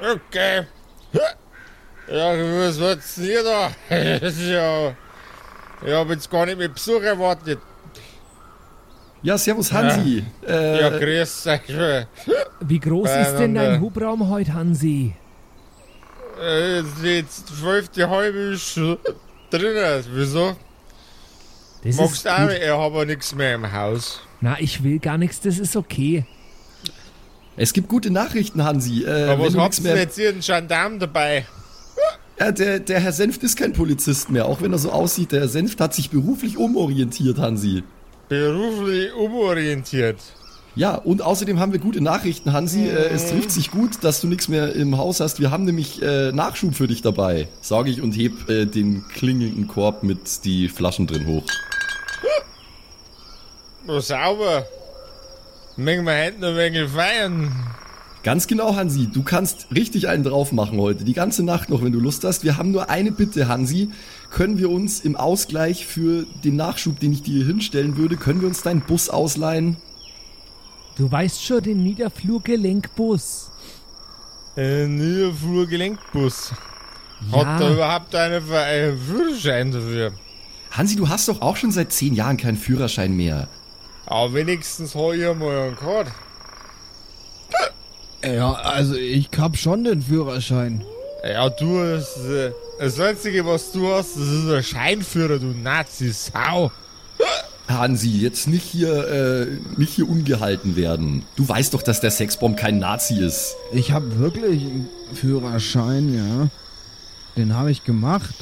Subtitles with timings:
[0.00, 0.66] Okay.
[2.08, 3.70] Ja, was wird's denn hier da?
[3.90, 4.94] ja,
[5.84, 7.58] ich habe jetzt gar nicht mit Besuch erwartet.
[9.22, 10.24] Ja, servus Hansi.
[10.42, 12.06] Ja, Äh, ja grüß euch.
[12.60, 15.14] Wie groß ist denn dein Hubraum heute, Hansi?
[16.40, 18.98] Äh, Jetzt zwölfte halbe ist schon
[19.50, 20.04] drin.
[20.10, 20.54] Wieso?
[21.86, 22.48] Das Magst ist auch?
[22.48, 24.20] Ich habe nichts mehr im Haus.
[24.40, 26.24] Na, ich will gar nichts, das ist okay.
[27.56, 29.04] es gibt gute Nachrichten, Hansi.
[29.04, 30.28] Äh, Aber was du habt ihr mehr, denn jetzt hier?
[30.30, 31.46] Einen Gendarm dabei?
[32.38, 35.32] ja, der, der Herr Senft ist kein Polizist mehr, auch wenn er so aussieht.
[35.32, 37.82] Der Herr Senft hat sich beruflich umorientiert, Hansi.
[38.28, 40.18] Beruflich umorientiert.
[40.74, 42.86] Ja, und außerdem haben wir gute Nachrichten, Hansi.
[42.86, 45.40] Äh, es trifft sich gut, dass du nichts mehr im Haus hast.
[45.40, 49.68] Wir haben nämlich äh, Nachschub für dich dabei, sage ich und heb äh, den klingelnden
[49.68, 51.44] Korb mit die Flaschen drin hoch.
[53.88, 54.66] Oh, sauber.
[55.76, 57.52] Mögen wir heute noch ein wenig feiern?
[58.24, 59.08] Ganz genau, Hansi.
[59.12, 61.04] Du kannst richtig einen drauf machen heute.
[61.04, 62.42] Die ganze Nacht noch, wenn du Lust hast.
[62.42, 63.90] Wir haben nur eine Bitte, Hansi.
[64.30, 68.40] Können wir uns im Ausgleich für den Nachschub, den ich dir hier hinstellen würde, können
[68.40, 69.76] wir uns deinen Bus ausleihen?
[70.96, 73.52] Du weißt schon, den Niederflurgelenkbus.
[74.56, 76.52] Ein Niederflurgelenkbus.
[77.30, 78.42] Hat er Ja, überhaupt einen
[78.98, 80.12] Führerschein dafür?
[80.72, 83.48] Hansi, du hast doch auch schon seit zehn Jahren keinen Führerschein mehr.
[84.06, 86.12] Aber wenigstens habe ich mal einen gehabt.
[88.24, 90.84] Ja, also ich hab schon den Führerschein.
[91.24, 96.70] Ja, du hast, äh, das Einzige, was du hast, das ist ein Scheinführer, du Nazi-Sau.
[97.68, 99.46] Hansi, jetzt nicht hier, äh,
[99.76, 101.24] nicht hier ungehalten werden.
[101.34, 103.56] Du weißt doch, dass der Sexbomb kein Nazi ist.
[103.72, 106.48] Ich hab wirklich einen Führerschein, ja.
[107.36, 108.34] Den habe ich gemacht.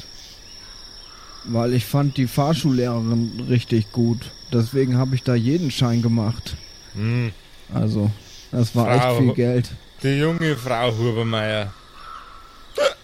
[1.47, 4.31] Weil ich fand die Fahrschullehrerin richtig gut.
[4.51, 6.55] Deswegen habe ich da jeden Schein gemacht.
[6.95, 7.31] Hm,
[7.73, 8.09] Also,
[8.51, 9.11] das war Frau.
[9.13, 9.71] echt viel Geld.
[10.03, 11.71] die junge Frau Hubermeier.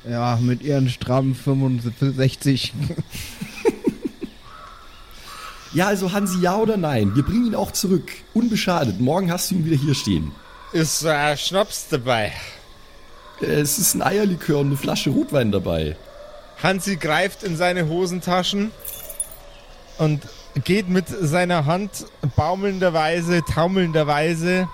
[0.10, 2.74] Ja, mit ihren strammen 65.
[5.74, 7.16] Ja, also Hansi, ja oder nein?
[7.16, 8.12] Wir bringen ihn auch zurück.
[8.34, 9.00] Unbeschadet.
[9.00, 10.32] Morgen hast du ihn wieder hier stehen.
[10.74, 12.34] Ist so ein Schnaps dabei.
[13.42, 15.96] Äh, Es ist ein Eierlikör und eine Flasche Rotwein dabei.
[16.64, 18.72] Hansi greift in seine Hosentaschen
[19.98, 20.22] und
[20.64, 22.06] geht mit seiner Hand
[22.36, 24.68] baumelnderweise, taumelnderweise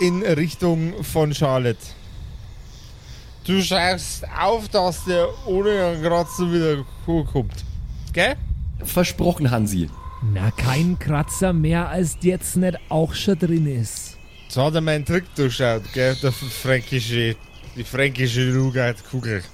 [0.00, 1.78] in Richtung von Charlotte.
[3.44, 5.96] Du schaust auf, dass der ohne
[6.36, 7.64] so wieder kommt.
[8.12, 8.34] Gell?
[8.82, 9.88] Versprochen, Hansi.
[10.34, 14.16] na, kein Kratzer mehr, als jetzt nicht auch schon drin ist.
[14.44, 16.16] Jetzt hat er meinen Trick durchschaut, gell?
[16.22, 17.36] Der fränkische,
[17.76, 19.44] die fränkische Nougat-Kugel.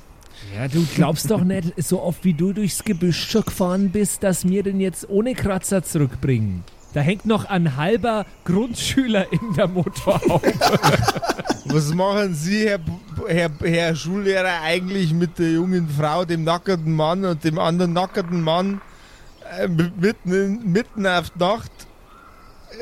[0.54, 4.62] Ja, du glaubst doch nicht, so oft wie du durchs Gebüsch gefahren bist, dass wir
[4.62, 6.64] den jetzt ohne Kratzer zurückbringen.
[6.92, 10.52] Da hängt noch ein halber Grundschüler in der Motorhaube.
[11.64, 12.80] Was machen Sie, Herr,
[13.26, 18.42] Herr, Herr Schullehrer, eigentlich mit der jungen Frau, dem nackerten Mann und dem anderen nackerten
[18.42, 18.82] Mann
[19.58, 21.72] äh, mitten, in, mitten auf Nacht,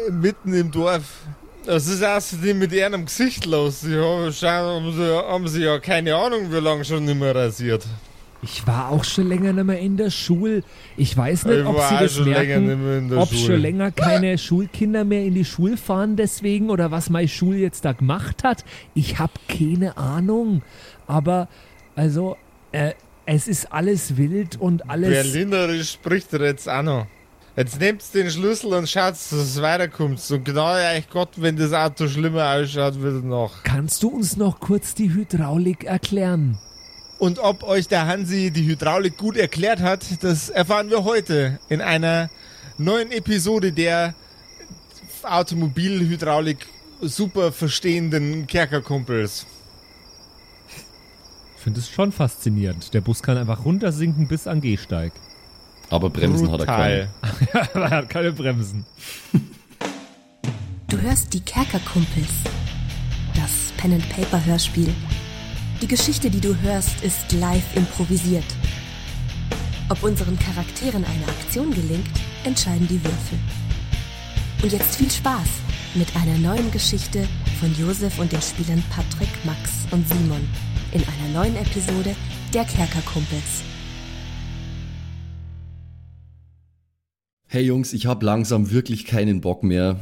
[0.09, 1.05] äh, mitten im Dorf?
[1.67, 3.83] Was ist außerdem mit ihrem Gesicht los?
[3.83, 7.87] Sie haben, haben, sie, ja keine Ahnung, wie lange schon nicht mehr rasiert.
[8.43, 10.63] Ich war auch schon länger nicht mehr in der Schule.
[10.97, 13.41] Ich weiß nicht, Ich ob sie das schon länger nicht merken, ob Schule.
[13.47, 17.85] schon länger keine Schulkinder mehr in die Schule fahren deswegen oder was meine Schule jetzt
[17.85, 18.65] da gemacht hat.
[18.95, 20.63] Ich habe keine Ahnung.
[21.07, 21.49] Aber
[21.97, 22.37] also,
[22.73, 22.93] äh,
[23.27, 25.11] es ist alles wild und alles.
[25.11, 27.07] Berlinerisch spricht er jetzt auch noch.
[27.61, 30.19] Jetzt nehmt den Schlüssel und schaut, dass es weiterkommt.
[30.31, 33.65] Und genau euch Gott, wenn das Auto schlimmer ausschaut, wieder nach.
[33.65, 36.57] Kannst du uns noch kurz die Hydraulik erklären?
[37.19, 41.83] Und ob euch der Hansi die Hydraulik gut erklärt hat, das erfahren wir heute in
[41.83, 42.31] einer
[42.79, 44.15] neuen Episode der
[45.23, 46.67] Automobilhydraulik
[47.03, 49.45] super verstehenden Kerkerkumpels.
[51.59, 52.95] Ich finde es schon faszinierend.
[52.95, 55.13] Der Bus kann einfach runtersinken bis an Gehsteig.
[55.91, 57.09] Aber Bremsen hat er keine.
[57.21, 57.69] Brutal.
[57.75, 58.87] er hat keine Bremsen.
[60.89, 62.31] Du hörst die Kerkerkumpels.
[63.35, 64.93] Das Pen-and-Paper-Hörspiel.
[65.83, 68.45] Die Geschichte, die du hörst, ist live improvisiert.
[69.89, 72.11] Ob unseren Charakteren eine Aktion gelingt,
[72.45, 73.39] entscheiden die Würfel.
[74.63, 75.49] Und jetzt viel Spaß
[75.95, 77.27] mit einer neuen Geschichte
[77.59, 80.47] von Josef und den Spielern Patrick, Max und Simon
[80.93, 82.15] in einer neuen Episode
[82.53, 83.70] der Kerkerkumpels.
[87.53, 89.97] Hey Jungs, ich hab langsam wirklich keinen Bock mehr.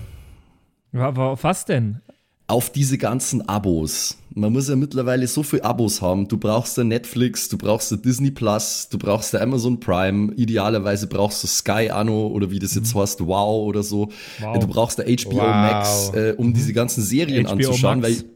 [0.92, 2.02] Aber auf was denn?
[2.48, 4.16] auf diese ganzen Abos.
[4.34, 6.28] Man muss ja mittlerweile so viel Abos haben.
[6.28, 11.08] Du brauchst da Netflix, du brauchst da Disney Plus, du brauchst da Amazon Prime, idealerweise
[11.08, 14.08] brauchst du Sky Anno oder wie das jetzt heißt, Wow oder so.
[14.40, 14.58] Wow.
[14.58, 15.46] Du brauchst da HBO Wow.
[15.46, 18.24] Max, äh, um diese ganzen Serien HBO anzuschauen, Max.
[18.24, 18.30] weil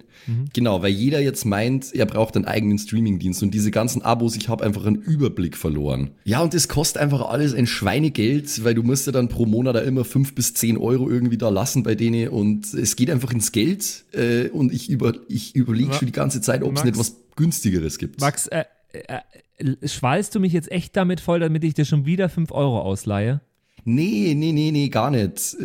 [0.53, 4.49] Genau, weil jeder jetzt meint, er braucht einen eigenen Streamingdienst und diese ganzen Abos, ich
[4.49, 6.11] habe einfach einen Überblick verloren.
[6.25, 9.77] Ja, und das kostet einfach alles ein Schweinegeld, weil du musst ja dann pro Monat
[9.77, 13.33] da immer fünf bis zehn Euro irgendwie da lassen bei denen und es geht einfach
[13.33, 16.99] ins Geld äh, und ich, über, ich überlege schon die ganze Zeit, ob es nicht
[16.99, 18.21] was günstigeres gibt.
[18.21, 22.29] Max, äh, äh, schwallst du mich jetzt echt damit voll, damit ich dir schon wieder
[22.29, 23.41] 5 Euro ausleihe?
[23.85, 25.57] Nee, nee, nee, nee, gar nicht.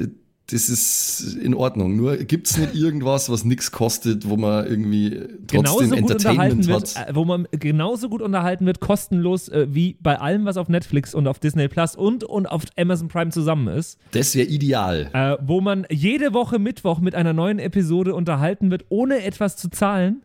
[0.50, 1.98] Das ist in Ordnung.
[1.98, 5.10] Nur gibt's nicht irgendwas, was nix kostet, wo man irgendwie
[5.46, 7.10] trotzdem genauso Entertainment wird, hat.
[7.10, 11.14] äh, wo man genauso gut unterhalten wird, kostenlos äh, wie bei allem, was auf Netflix
[11.14, 15.10] und auf Disney Plus und, und auf Amazon Prime zusammen ist, Das wäre ideal.
[15.12, 19.70] äh, wo man jede Woche Mittwoch mit einer neuen Episode unterhalten wird, ohne etwas zu
[19.70, 20.24] zahlen,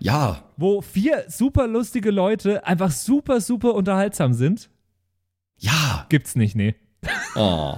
[0.00, 4.68] Ja, wo vier super lustige Leute einfach super, super unterhaltsam sind.
[5.56, 6.04] ja.
[6.10, 6.74] Gibt's nicht, nee.
[7.36, 7.74] Oh.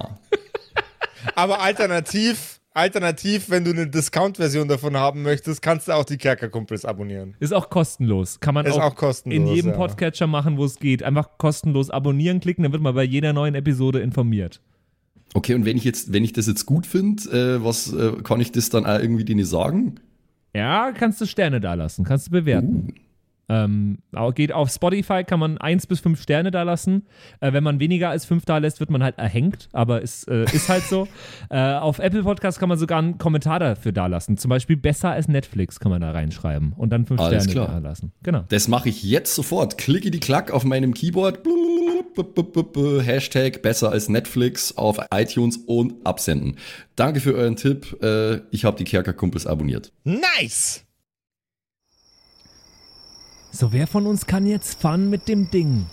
[1.33, 6.85] Aber alternativ, alternativ, wenn du eine Discount-Version davon haben möchtest, kannst du auch die Kerkerkumpels
[6.85, 7.35] abonnieren.
[7.39, 8.39] Ist auch kostenlos.
[8.39, 9.77] Kann man Ist auch, auch kostenlos, in jedem ja.
[9.77, 11.01] Podcatcher machen, wo es geht.
[11.01, 14.61] Einfach kostenlos abonnieren klicken, dann wird man bei jeder neuen Episode informiert.
[15.33, 18.39] Okay, und wenn ich jetzt, wenn ich das jetzt gut finde, äh, was äh, kann
[18.39, 19.95] ich das dann auch irgendwie denen sagen?
[20.55, 22.93] Ja, kannst du Sterne da lassen, kannst du bewerten.
[23.47, 23.99] Ähm,
[24.33, 27.05] geht auf Spotify, kann man 1 bis 5 Sterne da lassen.
[27.39, 30.45] Äh, wenn man weniger als 5 da lässt, wird man halt erhängt, aber ist, äh,
[30.45, 31.07] ist halt so.
[31.49, 34.37] äh, auf Apple Podcast kann man sogar einen Kommentar dafür da lassen.
[34.37, 37.81] Zum Beispiel besser als Netflix kann man da reinschreiben und dann 5 Alles Sterne klar.
[37.81, 38.11] da lassen.
[38.23, 38.43] Genau.
[38.49, 39.77] Das mache ich jetzt sofort.
[39.77, 41.39] Klicke die Klack auf meinem Keyboard.
[43.03, 46.57] Hashtag besser als Netflix auf iTunes und absenden.
[46.95, 48.01] Danke für euren Tipp.
[48.01, 49.91] Äh, ich habe die Kerkerkumpels abonniert.
[50.03, 50.84] Nice!
[53.55, 55.85] So, wer von uns kann jetzt fahren mit dem Ding?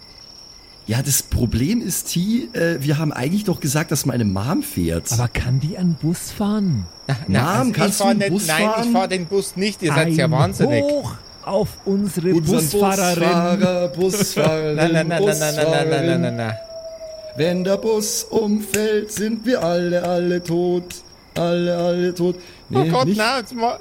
[0.89, 5.13] Ja, das Problem ist, T, äh, wir haben eigentlich doch gesagt, dass meine Mom fährt.
[5.13, 6.87] Aber kann die einen Bus fahren?
[7.29, 8.85] Mom, also kannst du einen nicht, Bus Nein, fahren?
[8.87, 10.83] ich fahre den Bus nicht, ihr seid ja wahnsinnig.
[10.83, 11.15] Hoch
[11.45, 13.59] auf unsere Unseren Busfahrerin.
[13.61, 16.07] Busfahrer, Busfahrerin, Nein, nein, nein, nein, nein, nein, nein, nein, Busfahrerin.
[16.07, 16.55] nein, nein, nein.
[17.37, 20.85] Wenn der Bus umfällt, sind wir alle, alle tot.
[21.37, 22.37] Alle, alle tot.
[22.73, 23.19] Oh Nee, Gott, nicht?
[23.19, 23.79] na, jetzt mal.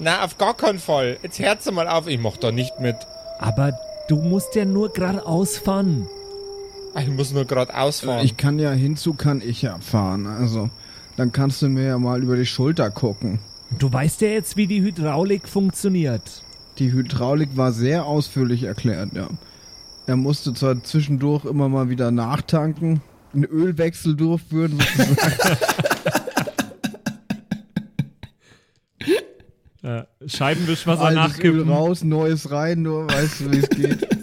[0.00, 1.18] Äh, na, auf gar keinen Fall.
[1.22, 2.96] Jetzt hört's mal auf, ich mach da nicht mit.
[3.38, 3.72] Aber
[4.08, 6.06] du musst ja nur geradeaus fahren.
[6.94, 8.24] Ah, Ich muss nur gerade ausfahren.
[8.24, 10.26] Ich kann ja hinzu, kann ich ja fahren.
[10.26, 10.70] Also,
[11.16, 13.38] dann kannst du mir ja mal über die Schulter gucken.
[13.78, 16.22] Du weißt ja jetzt, wie die Hydraulik funktioniert.
[16.78, 19.28] Die Hydraulik war sehr ausführlich erklärt, ja.
[20.06, 23.00] Er musste zwar zwischendurch immer mal wieder nachtanken,
[23.32, 24.76] einen Ölwechsel durchführen.
[24.96, 25.56] sozusagen.
[30.26, 34.08] Scheibenwischwasser Altes Öl raus, neues rein, nur weißt du, wie es geht.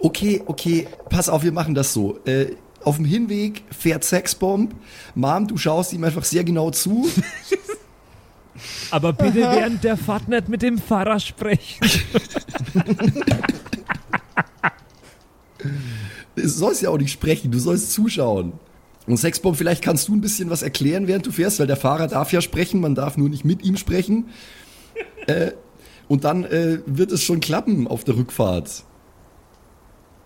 [0.00, 2.20] Okay, okay, pass auf, wir machen das so.
[2.24, 2.52] Äh,
[2.84, 4.72] auf dem Hinweg fährt Sexbomb.
[5.16, 7.08] Mom, du schaust ihm einfach sehr genau zu.
[8.90, 11.80] Aber bitte während der Fahrt nicht mit dem Fahrer sprechen.
[16.36, 18.52] Du sollst ja auch nicht sprechen, du sollst zuschauen.
[19.08, 22.08] Und Sexbomb, vielleicht kannst du ein bisschen was erklären, während du fährst, weil der Fahrer
[22.08, 24.28] darf ja sprechen, man darf nur nicht mit ihm sprechen.
[25.26, 25.52] Äh,
[26.08, 28.82] und dann äh, wird es schon klappen auf der Rückfahrt.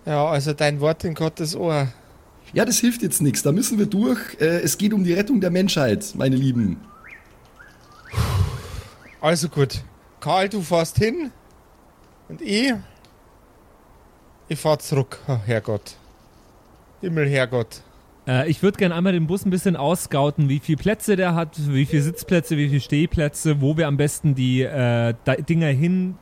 [0.06, 1.88] ja, also dein Wort in Gottes Ohr.
[2.52, 3.43] Ja, das hilft jetzt nichts.
[3.43, 4.20] Da müssen wir durch.
[4.39, 6.81] Äh, es geht um die Rettung der Menschheit, meine Lieben.
[9.20, 9.82] Also gut.
[10.20, 11.32] Karl, du fährst hin.
[12.29, 12.74] Und ich.
[14.46, 15.19] Ich fahr zurück.
[15.27, 15.96] Oh, Herrgott.
[17.01, 17.82] Himmel, Herrgott.
[18.26, 21.58] Äh, ich würde gerne einmal den Bus ein bisschen ausscouten, wie viele Plätze der hat,
[21.69, 25.14] wie viele Sitzplätze, wie viele Stehplätze, wo wir am besten die äh,
[25.48, 26.17] Dinger hin,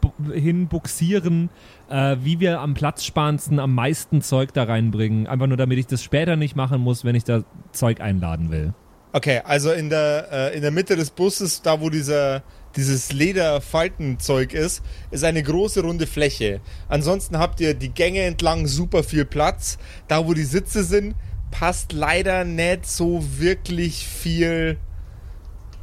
[0.00, 1.50] bu- hinbuxieren,
[1.88, 5.26] äh, wie wir am platzsparendsten am meisten Zeug da reinbringen.
[5.26, 8.74] Einfach nur, damit ich das später nicht machen muss, wenn ich da Zeug einladen will.
[9.12, 12.42] Okay, also in der, äh, in der Mitte des Busses, da wo dieser,
[12.76, 16.60] dieses Lederfaltenzeug ist, ist eine große runde Fläche.
[16.90, 19.78] Ansonsten habt ihr die Gänge entlang super viel Platz.
[20.06, 21.14] Da wo die Sitze sind,
[21.50, 24.78] passt leider nicht so wirklich viel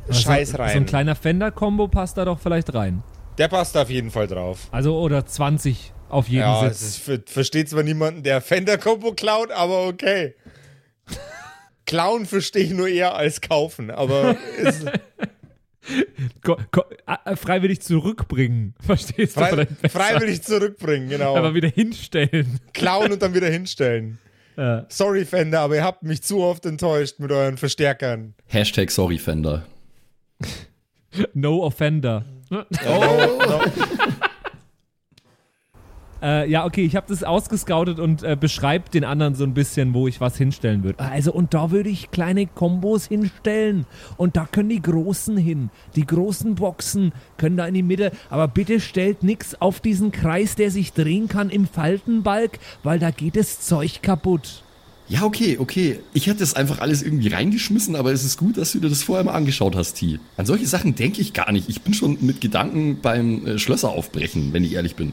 [0.09, 0.71] Scheiß Also, rein.
[0.71, 3.03] So ein kleiner Fender-Kombo passt da doch vielleicht rein.
[3.37, 4.67] der passt auf jeden Fall drauf.
[4.71, 6.97] Also, oder 20 auf jeden Ja, es Sitz.
[6.97, 10.35] ver- versteht zwar niemanden, der Fender-Kombo klaut, aber okay.
[11.85, 14.85] Klauen verstehe ich nur eher als kaufen, aber ist,
[16.43, 16.55] Ko
[17.35, 18.73] freiwillig zurückbringen.
[18.85, 19.41] Verstehst du?
[19.41, 19.89] frei, besser.
[19.99, 21.35] freiwillig zurückbringen, genau.
[21.35, 22.59] Aber wieder hinstellen.
[22.73, 24.17] klauen und dann wieder hinstellen.
[24.57, 24.85] Ja.
[24.89, 28.35] Sorry, Fender, aber ihr habt mich zu oft enttäuscht mit euren Verstärkern.
[28.47, 29.63] Hashtag sorry, Fender.
[31.33, 32.25] No Offender.
[36.23, 39.93] Äh, ja, okay, ich habe das ausgescoutet und äh, beschreibe den anderen so ein bisschen,
[39.93, 40.99] wo ich was hinstellen würde.
[40.99, 43.85] Also, und da würde ich kleine Kombos hinstellen.
[44.15, 45.69] Und da können die Großen hin.
[45.97, 48.13] Die großen Boxen können da in die Mitte.
[48.29, 53.11] Aber bitte stellt nix auf diesen Kreis, der sich drehen kann im Faltenbalg, weil da
[53.11, 54.63] geht das Zeug kaputt.
[55.09, 55.99] Ja, okay, okay.
[56.13, 59.03] Ich hätte das einfach alles irgendwie reingeschmissen, aber es ist gut, dass du dir das
[59.03, 60.19] vorher mal angeschaut hast, T.
[60.37, 61.67] An solche Sachen denke ich gar nicht.
[61.67, 65.11] Ich bin schon mit Gedanken beim äh, Schlösser aufbrechen, wenn ich ehrlich bin.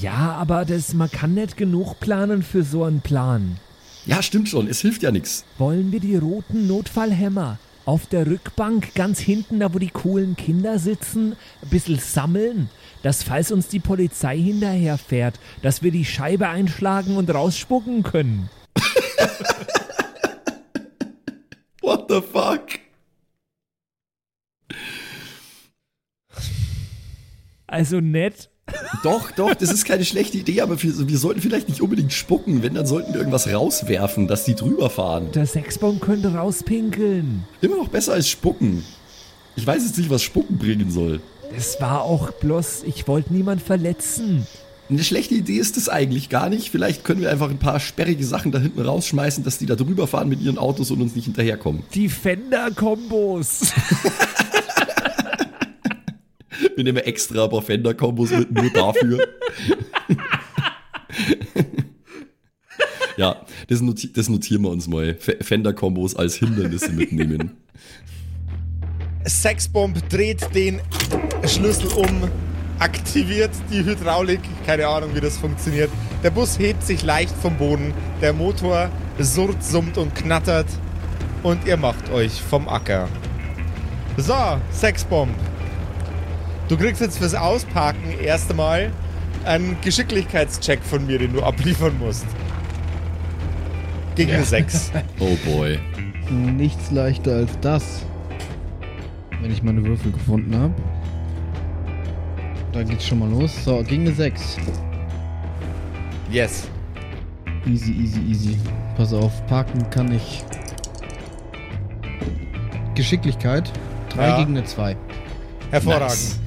[0.00, 3.58] Ja, aber das, man kann nicht genug planen für so einen Plan.
[4.06, 4.66] Ja, stimmt schon.
[4.66, 5.44] Es hilft ja nichts.
[5.58, 10.78] Wollen wir die roten Notfallhämmer auf der Rückbank ganz hinten, da wo die coolen Kinder
[10.78, 12.70] sitzen, ein bisschen sammeln?
[13.02, 18.48] Dass falls uns die Polizei hinterherfährt, dass wir die Scheibe einschlagen und rausspucken können.
[21.82, 22.80] What the fuck?
[27.66, 28.51] Also nett.
[29.02, 32.62] Doch, doch, das ist keine schlechte Idee, aber wir, wir sollten vielleicht nicht unbedingt spucken.
[32.62, 35.32] Wenn, dann sollten wir irgendwas rauswerfen, dass die drüber fahren.
[35.32, 37.44] Der Sechsbaum könnte rauspinkeln.
[37.60, 38.84] Immer noch besser als spucken.
[39.56, 41.20] Ich weiß jetzt nicht, was spucken bringen soll.
[41.56, 44.46] Es war auch bloß, ich wollte niemand verletzen.
[44.88, 46.70] Eine schlechte Idee ist es eigentlich gar nicht.
[46.70, 50.06] Vielleicht können wir einfach ein paar sperrige Sachen da hinten rausschmeißen, dass die da drüber
[50.06, 51.82] fahren mit ihren Autos und uns nicht hinterherkommen.
[51.94, 53.72] Die Fender-Kombos.
[56.76, 59.18] Wir nehmen extra ein paar Fender-Kombos mit, nur dafür.
[63.16, 65.14] ja, das, noti das notieren wir uns mal.
[65.14, 67.56] Fender-Kombos als Hindernisse mitnehmen.
[69.24, 70.80] Sexbomb dreht den
[71.46, 72.28] Schlüssel um,
[72.78, 74.40] aktiviert die Hydraulik.
[74.66, 75.90] Keine Ahnung, wie das funktioniert.
[76.22, 77.94] Der Bus hebt sich leicht vom Boden.
[78.20, 80.66] Der Motor surrt, summt und knattert.
[81.42, 83.08] Und ihr macht euch vom Acker.
[84.16, 84.34] So,
[84.72, 85.34] Sexbomb.
[86.72, 88.90] Du kriegst jetzt fürs Ausparken erst einmal
[89.44, 92.24] einen Geschicklichkeitscheck von mir, den du abliefern musst.
[94.14, 94.90] Gegen eine 6.
[95.20, 95.78] Oh boy.
[96.30, 98.06] Nichts leichter als das.
[99.42, 100.72] Wenn ich meine Würfel gefunden habe.
[102.72, 103.52] Da geht's schon mal los.
[103.66, 104.56] So, gegen eine 6.
[106.30, 106.68] Yes.
[107.66, 108.58] Easy, easy, easy.
[108.96, 110.42] Pass auf, parken kann ich.
[112.94, 113.70] Geschicklichkeit.
[114.08, 114.38] 3 Ja.
[114.38, 114.96] gegen eine 2.
[115.70, 116.08] Hervorragend.
[116.08, 116.38] Nice.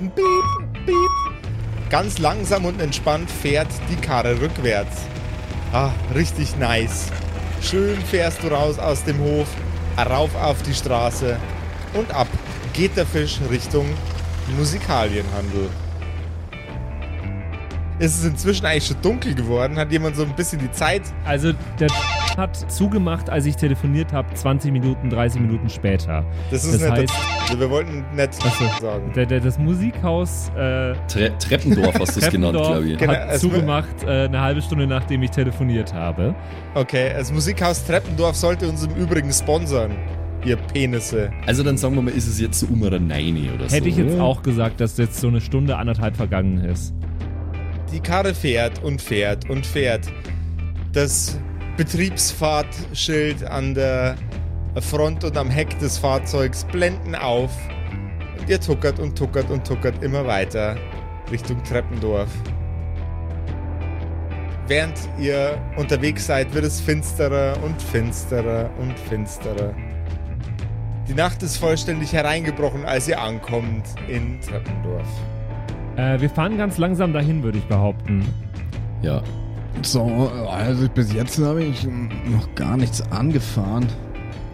[0.00, 0.14] Beep,
[0.86, 0.96] beep.
[1.90, 5.02] Ganz langsam und entspannt fährt die Karre rückwärts.
[5.74, 7.08] Ah, richtig nice.
[7.60, 9.46] Schön fährst du raus aus dem Hof,
[9.98, 11.36] rauf auf die Straße
[11.92, 12.28] und ab
[12.72, 13.86] geht der Fisch Richtung
[14.56, 15.68] Musikalienhandel.
[17.98, 19.76] Ist es inzwischen eigentlich schon dunkel geworden?
[19.76, 21.02] Hat jemand so ein bisschen die Zeit?
[21.26, 21.88] Also der
[22.36, 26.24] hat zugemacht, als ich telefoniert habe, 20 Minuten, 30 Minuten später.
[26.50, 28.80] Das ist Das nicht heißt- also wir wollten nicht Ach so.
[28.86, 29.12] sagen.
[29.14, 32.98] Der, der, das Musikhaus äh, Tre Treppendorf hast du es genannt, glaube ich.
[32.98, 36.34] Genau, hat zugemacht äh, eine halbe Stunde, nachdem ich telefoniert habe.
[36.74, 39.92] Okay, das Musikhaus Treppendorf sollte uns im Übrigen sponsern.
[40.44, 41.30] Ihr Penisse.
[41.46, 43.76] Also dann sagen wir mal, ist es jetzt so um oder nein oder so.
[43.76, 46.94] Hätte ich jetzt auch gesagt, dass jetzt so eine Stunde, anderthalb vergangen ist.
[47.92, 50.06] Die Karre fährt und fährt und fährt.
[50.92, 51.38] Das
[51.76, 54.16] Betriebsfahrtschild an der
[54.80, 57.50] Front und am Heck des Fahrzeugs blenden auf.
[58.38, 60.76] Und ihr tuckert und tuckert und tuckert immer weiter
[61.30, 62.30] Richtung Treppendorf.
[64.66, 69.74] Während ihr unterwegs seid, wird es finsterer und finsterer und finsterer.
[71.08, 75.08] Die Nacht ist vollständig hereingebrochen, als ihr ankommt in Treppendorf.
[75.96, 78.24] Äh, wir fahren ganz langsam dahin, würde ich behaupten.
[79.02, 79.22] Ja.
[79.82, 81.86] So, also bis jetzt habe ich
[82.26, 83.86] noch gar nichts angefahren.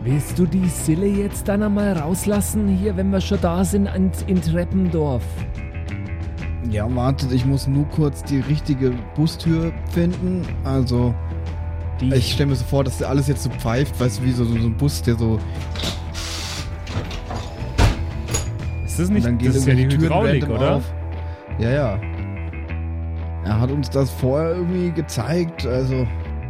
[0.05, 4.11] Willst du die Sille jetzt dann einmal rauslassen, hier, wenn wir schon da sind, in,
[4.29, 5.25] in Treppendorf?
[6.71, 10.43] Ja, wartet, ich muss nur kurz die richtige Bustür finden.
[10.65, 11.13] Also,
[12.01, 14.33] Die, ich stelle mir so vor, dass der alles jetzt so pfeift, weißt du, wie
[14.33, 15.41] so, so, so ein Bus, der so.
[18.85, 20.77] Ist das Und nicht, dann gehen das ist ja die Türen Hydraulik, oder?
[20.77, 20.85] auf.
[21.59, 22.01] Ja, ja.
[23.47, 26.05] Er hat uns das vorher irgendwie gezeigt, also.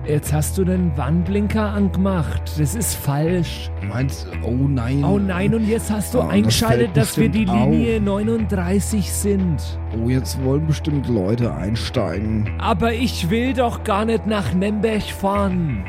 [0.09, 2.41] jetzt hast du den Warnblinker angemacht.
[2.59, 3.71] Das ist falsch.
[3.87, 5.05] Meinst oh nein.
[5.05, 9.13] Oh nein, und jetzt hast du Oh, das eingeschaltet, fällt dass wir die Linie 39
[9.13, 9.63] sind.
[10.03, 12.49] Oh, jetzt wollen bestimmt Leute einsteigen.
[12.59, 15.85] Aber ich will doch gar nicht nach Nemberg fahren.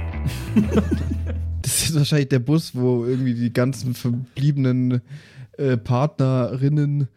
[1.62, 5.02] Das ist wahrscheinlich der Bus, wo irgendwie die ganzen verbliebenen
[5.58, 7.10] äh, Partnerinnen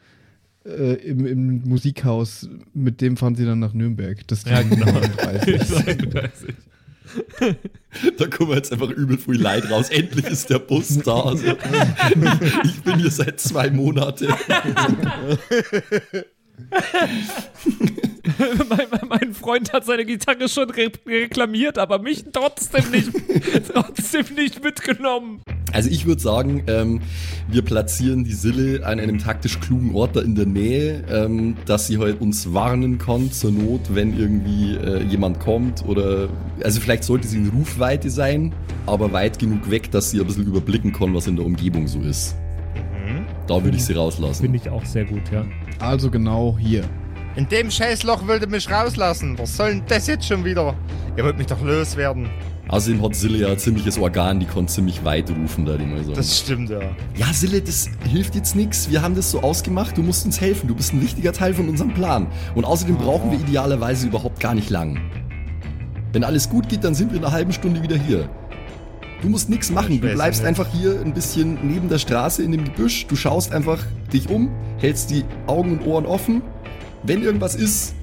[0.65, 4.27] äh, im, im Musikhaus, mit dem fahren sie dann nach Nürnberg.
[4.29, 4.87] Das Ja, genau.
[4.87, 6.55] 39.
[8.19, 9.91] Da kommen jetzt einfach übel viel Leid raus.
[9.91, 11.23] Endlich ist der Bus da.
[11.23, 11.45] Also,
[12.65, 14.29] ich bin hier seit zwei Monaten.
[18.69, 23.11] mein, mein Freund hat seine Gitarre schon re reklamiert, aber mich trotzdem nicht,
[23.73, 25.43] trotzdem nicht mitgenommen.
[25.73, 27.01] Also ich würde sagen, ähm,
[27.49, 31.87] wir platzieren die Sille an einem taktisch klugen Ort da in der Nähe, ähm, dass
[31.87, 36.29] sie halt uns warnen kann zur Not, wenn irgendwie äh, jemand kommt oder
[36.63, 38.55] also vielleicht sollte sie in Rufweite sein,
[38.87, 42.01] aber weit genug weg, dass sie ein bisschen überblicken kann, was in der Umgebung so
[42.01, 42.35] ist.
[43.51, 44.43] Da würde ich sie rauslassen.
[44.43, 45.45] Finde ich auch sehr gut, ja.
[45.81, 46.85] Also genau hier.
[47.35, 49.37] In dem Scheißloch wollt ihr mich rauslassen.
[49.39, 50.77] Was soll denn das jetzt schon wieder?
[51.17, 52.29] Ihr wollt mich doch loswerden.
[52.69, 56.05] Außerdem hat Sille ja ein ziemliches Organ, die kann ziemlich weit rufen, da die mal
[56.05, 56.13] so.
[56.13, 56.81] Das stimmt ja.
[57.17, 58.89] Ja, Sille, das hilft jetzt nichts.
[58.91, 60.69] Wir haben das so ausgemacht, du musst uns helfen.
[60.69, 62.29] Du bist ein wichtiger Teil von unserem Plan.
[62.55, 65.01] Und außerdem brauchen wir idealerweise überhaupt gar nicht lang.
[66.13, 68.29] Wenn alles gut geht, dann sind wir in einer halben Stunde wieder hier.
[69.23, 70.01] Du musst nichts machen.
[70.01, 73.07] Du bleibst einfach hier ein bisschen neben der Straße in dem Gebüsch.
[73.07, 76.43] Du schaust einfach dich um, hältst die Augen und Ohren offen.
[77.03, 77.95] Wenn irgendwas ist,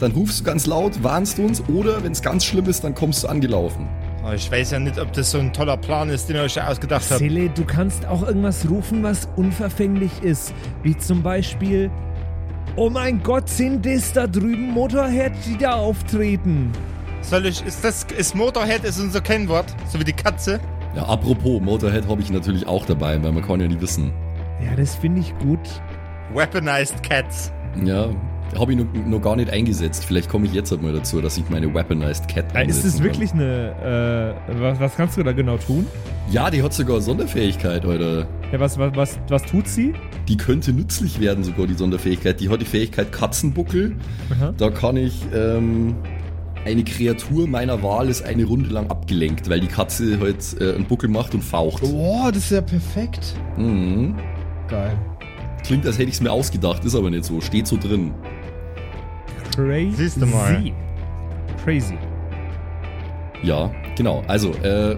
[0.00, 3.24] dann rufst du ganz laut, warnst uns oder wenn es ganz schlimm ist, dann kommst
[3.24, 3.88] du angelaufen.
[4.22, 6.54] Aber ich weiß ja nicht, ob das so ein toller Plan ist, den ihr euch
[6.54, 7.20] da ausgedacht habt.
[7.20, 10.52] Sele, du kannst auch irgendwas rufen, was unverfänglich ist.
[10.82, 11.90] Wie zum Beispiel,
[12.76, 16.72] oh mein Gott, sind das da drüben Motorhead, die da auftreten?
[17.22, 19.74] Soll ich, ist das, ist Motorhead ist unser Kennwort?
[19.90, 20.60] So wie die Katze?
[20.94, 24.12] Ja, apropos, Motorhead habe ich natürlich auch dabei, weil man kann ja nie wissen.
[24.64, 25.60] Ja, das finde ich gut.
[26.34, 27.52] Weaponized Cats.
[27.84, 28.08] Ja,
[28.58, 30.04] habe ich noch, noch gar nicht eingesetzt.
[30.04, 32.94] Vielleicht komme ich jetzt halt mal dazu, dass ich meine Weaponized Cat Äh, ist das
[32.96, 33.04] kann.
[33.04, 35.86] wirklich eine, äh, was, was kannst du da genau tun?
[36.30, 38.26] Ja, die hat sogar eine Sonderfähigkeit, Alter.
[38.52, 39.92] Ja, was, was, was, was tut sie?
[40.28, 42.40] Die könnte nützlich werden, sogar die Sonderfähigkeit.
[42.40, 43.96] Die hat die Fähigkeit Katzenbuckel.
[44.30, 44.52] Aha.
[44.56, 45.94] Da kann ich ähm,
[46.64, 50.84] eine Kreatur meiner Wahl ist eine Runde lang abgelenkt, weil die Katze halt äh, einen
[50.84, 51.82] Buckel macht und faucht.
[51.82, 53.34] Boah, das ist ja perfekt.
[53.56, 54.14] Mhm.
[54.68, 54.92] Geil.
[55.64, 57.40] Klingt, als hätte ich es mir ausgedacht, ist aber nicht so.
[57.40, 58.12] Steht so drin.
[59.54, 59.92] Crazy.
[59.96, 60.62] Siehst du mal.
[61.64, 61.98] Crazy.
[63.42, 64.22] Ja, genau.
[64.26, 64.96] Also, äh,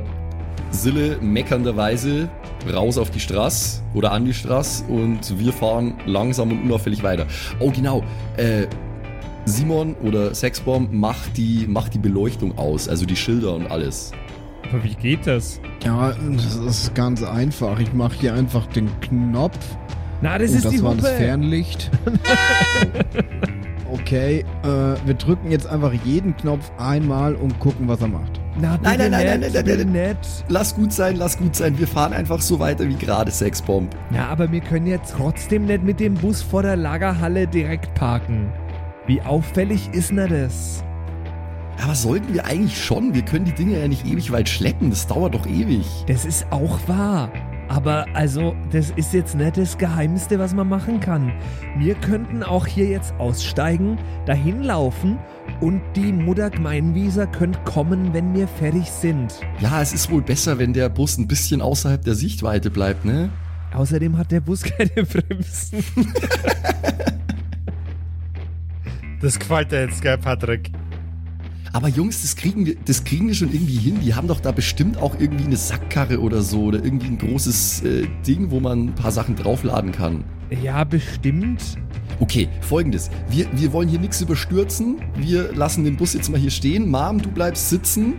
[0.70, 2.28] Sille meckernderweise
[2.72, 7.26] raus auf die Straße oder an die Straße und wir fahren langsam und unauffällig weiter.
[7.58, 8.02] Oh, genau.
[8.36, 8.66] Äh,
[9.44, 14.12] Simon oder Sexbomb macht die, macht die Beleuchtung aus, also die Schilder und alles.
[14.70, 15.60] Aber wie geht das?
[15.84, 17.78] Ja, das ist ganz einfach.
[17.80, 19.58] Ich mache hier einfach den Knopf.
[20.22, 21.16] Na, das und ist das die war das Hupe.
[21.16, 21.90] Fernlicht.
[23.92, 24.66] okay, äh,
[25.06, 28.40] wir drücken jetzt einfach jeden Knopf einmal und gucken, was er macht.
[28.60, 30.18] Na, Nein, nein, nein, nett, nein, nein, nein, nett.
[30.48, 31.78] Lass gut sein, lass gut sein.
[31.78, 33.94] Wir fahren einfach so weiter wie gerade, Sexbomb.
[34.10, 38.52] Ja, aber wir können jetzt trotzdem nicht mit dem Bus vor der Lagerhalle direkt parken.
[39.06, 40.84] Wie auffällig ist denn das?
[41.82, 43.14] Aber sollten wir eigentlich schon?
[43.14, 44.90] Wir können die Dinge ja nicht ewig weit schleppen.
[44.90, 45.86] Das dauert doch ewig.
[46.06, 47.30] Das ist auch wahr.
[47.72, 51.32] Aber also, das ist jetzt nicht das Geheimste, was man machen kann.
[51.78, 55.18] Wir könnten auch hier jetzt aussteigen, dahin laufen
[55.62, 59.40] und die Mutter Gemeinwieser könnt kommen, wenn wir fertig sind.
[59.60, 63.30] Ja, es ist wohl besser, wenn der Bus ein bisschen außerhalb der Sichtweite bleibt, ne?
[63.72, 65.82] Außerdem hat der Bus keine Bremsen.
[69.22, 70.72] Das gefällt dir jetzt, gell, Patrick?
[71.74, 74.00] Aber Jungs, das kriegen wir, das kriegen wir schon irgendwie hin.
[74.04, 77.82] Die haben doch da bestimmt auch irgendwie eine Sackkarre oder so oder irgendwie ein großes
[77.82, 80.24] äh, Ding, wo man ein paar Sachen draufladen kann.
[80.62, 81.78] Ja, bestimmt.
[82.20, 83.10] Okay, folgendes.
[83.30, 84.98] Wir, wir wollen hier nichts überstürzen.
[85.16, 86.90] Wir lassen den Bus jetzt mal hier stehen.
[86.90, 88.14] Mom, du bleibst sitzen.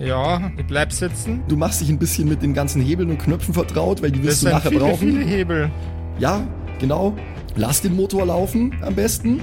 [0.00, 1.42] Ja, ich bleib sitzen.
[1.46, 4.42] Du machst dich ein bisschen mit den ganzen Hebeln und Knöpfen vertraut, weil die wirst
[4.42, 4.98] du nachher viele, brauchen.
[4.98, 5.70] viele Hebel.
[6.18, 6.44] Ja,
[6.80, 7.14] genau.
[7.54, 9.40] Lass den Motor laufen am besten.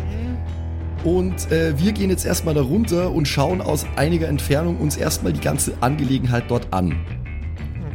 [1.03, 5.33] Und äh, wir gehen jetzt erstmal da runter und schauen aus einiger Entfernung uns erstmal
[5.33, 6.95] die ganze Angelegenheit dort an.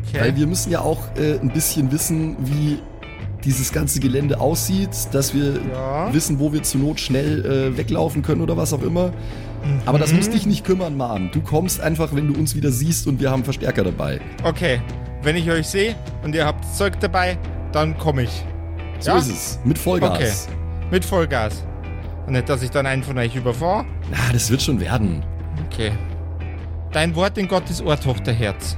[0.08, 0.20] Okay.
[0.20, 2.78] Weil wir müssen ja auch äh, ein bisschen wissen, wie
[3.44, 6.12] dieses ganze Gelände aussieht, dass wir Ja.
[6.12, 9.12] wissen, wo wir zur Not schnell äh, weglaufen können oder was auch immer.
[9.84, 11.30] Aber das muss dich nicht kümmern, Mom.
[11.32, 14.20] Du kommst einfach, wenn du uns wieder siehst und wir haben Verstärker dabei.
[14.44, 14.80] okay,
[15.22, 17.36] wenn ich euch sehe und ihr habt Zeug dabei,
[17.72, 18.44] dann komme ich.
[19.00, 19.18] So Ja?
[19.18, 19.58] ist es.
[19.64, 20.48] Mit Vollgas.
[20.90, 21.64] Mit Vollgas.
[22.26, 23.84] Und nicht, dass ich dann einen von euch überfahre.
[24.10, 25.22] Na, das wird schon werden.
[25.66, 25.92] Okay.
[26.92, 28.76] Dein Wort in Gottes Ohr, Tochterherz.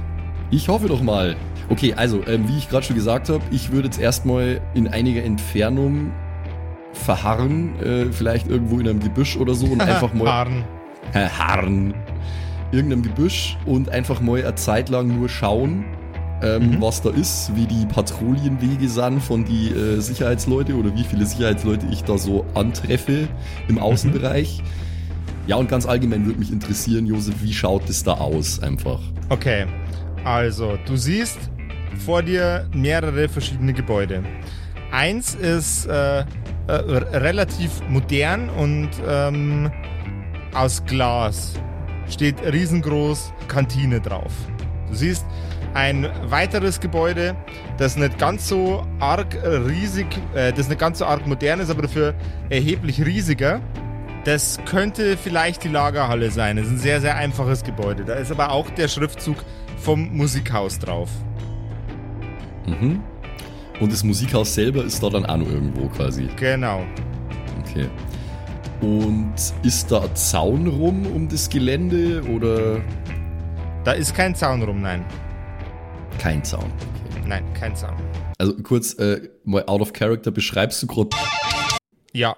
[0.51, 1.35] Ich hoffe doch mal.
[1.69, 5.23] Okay, also, ähm, wie ich gerade schon gesagt habe, ich würde jetzt erstmal in einiger
[5.23, 6.11] Entfernung
[6.93, 10.63] verharren, äh, vielleicht irgendwo in einem Gebüsch oder so und einfach mal Haaren.
[11.13, 11.93] äh, harren,
[12.71, 15.85] irgendeinem Gebüsch und einfach mal eine Zeit lang nur schauen,
[16.41, 21.25] ähm, was da ist, wie die Patrouillenwege sind von die äh, Sicherheitsleute oder wie viele
[21.25, 23.27] Sicherheitsleute ich da so antreffe
[23.67, 24.61] im Außenbereich.
[25.47, 28.99] Ja, und ganz allgemein würde mich interessieren, Josef, wie schaut es da aus einfach?
[29.29, 29.65] Okay,
[30.23, 31.39] also du siehst
[32.05, 34.23] vor dir mehrere verschiedene Gebäude.
[34.91, 36.25] Eins ist äh, äh,
[36.67, 39.71] relativ modern und ähm,
[40.53, 41.53] aus Glas.
[42.09, 44.33] Steht riesengroß Kantine drauf.
[44.89, 45.25] Du siehst
[45.73, 47.35] ein weiteres Gebäude,
[47.77, 51.83] das nicht ganz so arg riesig, äh, das nicht ganz so arg modern ist, aber
[51.83, 52.13] dafür
[52.49, 53.61] erheblich riesiger.
[54.25, 56.57] Das könnte vielleicht die Lagerhalle sein.
[56.57, 58.03] Das ist ein sehr, sehr einfaches Gebäude.
[58.03, 59.37] Da ist aber auch der Schriftzug
[59.77, 61.09] vom Musikhaus drauf.
[62.67, 63.01] Mhm.
[63.79, 66.27] Und das Musikhaus selber ist da dann auch noch irgendwo quasi.
[66.35, 66.83] Genau.
[67.61, 67.87] Okay.
[68.81, 72.81] Und ist da ein Zaun rum um das Gelände oder
[73.83, 75.05] Da ist kein Zaun rum, nein.
[76.19, 76.71] Kein Zaun?
[77.09, 77.23] Okay.
[77.27, 77.95] Nein, kein Zaun.
[78.37, 81.09] Also kurz, äh, mal out of character, beschreibst du gerade.
[82.13, 82.35] Ja.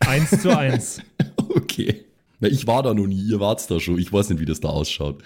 [0.00, 1.00] Eins zu eins.
[1.54, 2.06] Okay.
[2.40, 3.98] Na, ich war da noch nie, ihr wart's da schon.
[3.98, 5.22] Ich weiß nicht, wie das da ausschaut.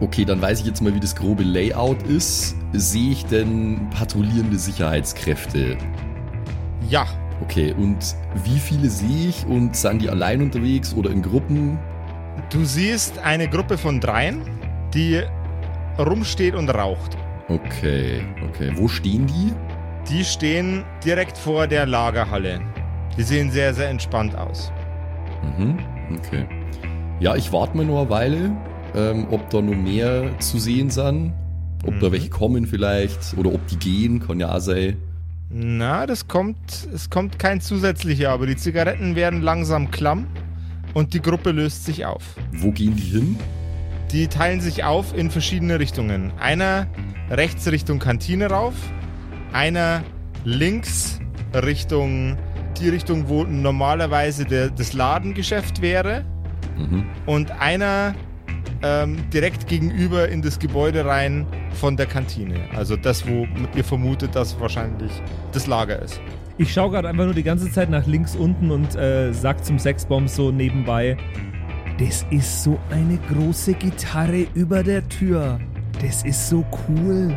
[0.00, 2.56] Okay, dann weiß ich jetzt mal, wie das grobe Layout ist.
[2.72, 5.76] Sehe ich denn patrouillierende Sicherheitskräfte?
[6.88, 7.06] Ja.
[7.42, 11.78] Okay, und wie viele sehe ich und sind die allein unterwegs oder in Gruppen?
[12.50, 14.40] Du siehst eine Gruppe von dreien,
[14.94, 15.22] die
[15.98, 17.16] rumsteht und raucht.
[17.48, 18.72] Okay, okay.
[18.74, 19.52] Wo stehen die?
[20.08, 22.60] Die stehen direkt vor der Lagerhalle.
[23.16, 24.72] Die sehen sehr, sehr entspannt aus.
[25.58, 25.78] Mhm,
[26.16, 26.46] okay.
[27.20, 28.56] Ja, ich warte mal noch eine Weile,
[28.94, 31.32] ähm, ob da noch mehr zu sehen sind.
[31.86, 32.12] Ob da Mhm.
[32.12, 34.96] welche kommen vielleicht oder ob die gehen, kann ja auch sein.
[35.50, 40.26] Na, das kommt, es kommt kein zusätzlicher, aber die Zigaretten werden langsam klamm
[40.94, 42.22] und die Gruppe löst sich auf.
[42.52, 43.36] Wo gehen die hin?
[44.14, 46.32] Die teilen sich auf in verschiedene Richtungen.
[46.38, 46.86] Einer
[47.30, 48.74] rechts Richtung Kantine rauf,
[49.52, 50.04] einer
[50.44, 51.18] links
[51.52, 52.38] Richtung
[52.78, 56.24] die Richtung, wo normalerweise der, das Ladengeschäft wäre
[56.76, 57.04] Mhm.
[57.26, 58.14] und einer
[58.82, 62.56] ähm, direkt gegenüber in das Gebäude rein von der Kantine.
[62.76, 63.46] Also das, wo
[63.76, 65.12] ihr vermutet, dass wahrscheinlich
[65.52, 66.20] das Lager ist.
[66.58, 69.78] Ich schaue gerade einfach nur die ganze Zeit nach links unten und äh, sag zum
[69.78, 71.16] Sexbomb so nebenbei:
[71.98, 75.60] Das ist so eine große Gitarre über der Tür.
[76.02, 77.36] Das ist so cool.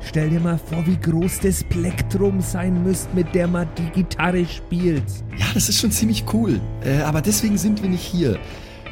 [0.00, 4.46] Stell dir mal vor, wie groß das Plektrum sein müsste, mit der man die Gitarre
[4.46, 5.04] spielt.
[5.36, 6.60] Ja, das ist schon ziemlich cool.
[6.82, 8.38] Äh, aber deswegen sind wir nicht hier.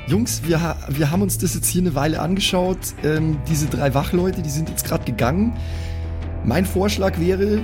[0.09, 2.79] Jungs, wir, wir haben uns das jetzt hier eine Weile angeschaut.
[3.03, 5.55] Ähm, diese drei Wachleute, die sind jetzt gerade gegangen.
[6.45, 7.63] Mein Vorschlag wäre,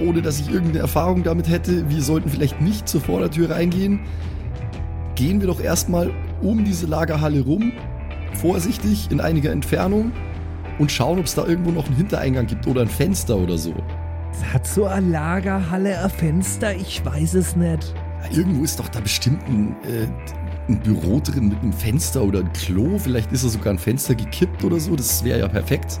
[0.00, 4.00] ohne dass ich irgendeine Erfahrung damit hätte, wir sollten vielleicht nicht zur Vordertür reingehen.
[5.14, 7.72] Gehen wir doch erstmal um diese Lagerhalle rum,
[8.34, 10.12] vorsichtig in einiger Entfernung
[10.78, 13.74] und schauen, ob es da irgendwo noch einen Hintereingang gibt oder ein Fenster oder so.
[14.52, 16.74] Hat so eine Lagerhalle ein Fenster?
[16.74, 17.94] Ich weiß es nicht.
[18.34, 20.06] Irgendwo ist doch da bestimmt ein, äh,
[20.68, 22.98] ein Büro drin mit einem Fenster oder ein Klo.
[22.98, 24.96] Vielleicht ist da sogar ein Fenster gekippt oder so.
[24.96, 26.00] Das wäre ja perfekt.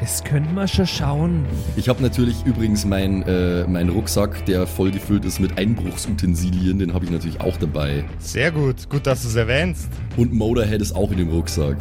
[0.00, 1.46] Das könnte man schon schauen.
[1.76, 6.78] Ich habe natürlich übrigens meinen äh, mein Rucksack, der voll gefüllt ist mit Einbruchsutensilien.
[6.78, 8.04] Den habe ich natürlich auch dabei.
[8.18, 9.88] Sehr gut, gut, dass du es erwähnst.
[10.16, 11.76] Und Motorhead ist auch in dem Rucksack.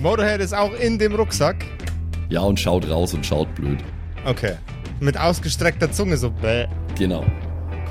[0.00, 1.64] Motorhead ist auch in dem Rucksack.
[2.28, 3.78] Ja, und schaut raus und schaut blöd.
[4.24, 4.52] Okay.
[5.00, 6.30] Mit ausgestreckter Zunge so.
[6.30, 6.66] Bäh.
[6.96, 7.24] Genau.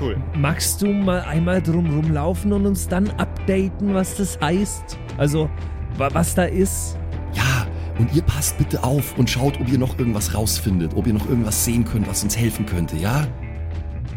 [0.00, 0.16] Cool.
[0.36, 4.96] Magst du mal einmal drum rumlaufen und uns dann updaten, was das heißt?
[5.18, 5.50] Also,
[5.96, 6.96] wa- was da ist?
[7.98, 10.94] Und ihr passt bitte auf und schaut, ob ihr noch irgendwas rausfindet.
[10.94, 13.26] Ob ihr noch irgendwas sehen könnt, was uns helfen könnte, ja?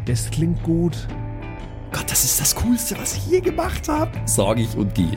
[0.06, 1.08] Das klingt gut.
[1.92, 4.12] Gott, das ist das Coolste, was ich je gemacht habe.
[4.26, 5.16] Sag ich und gehe.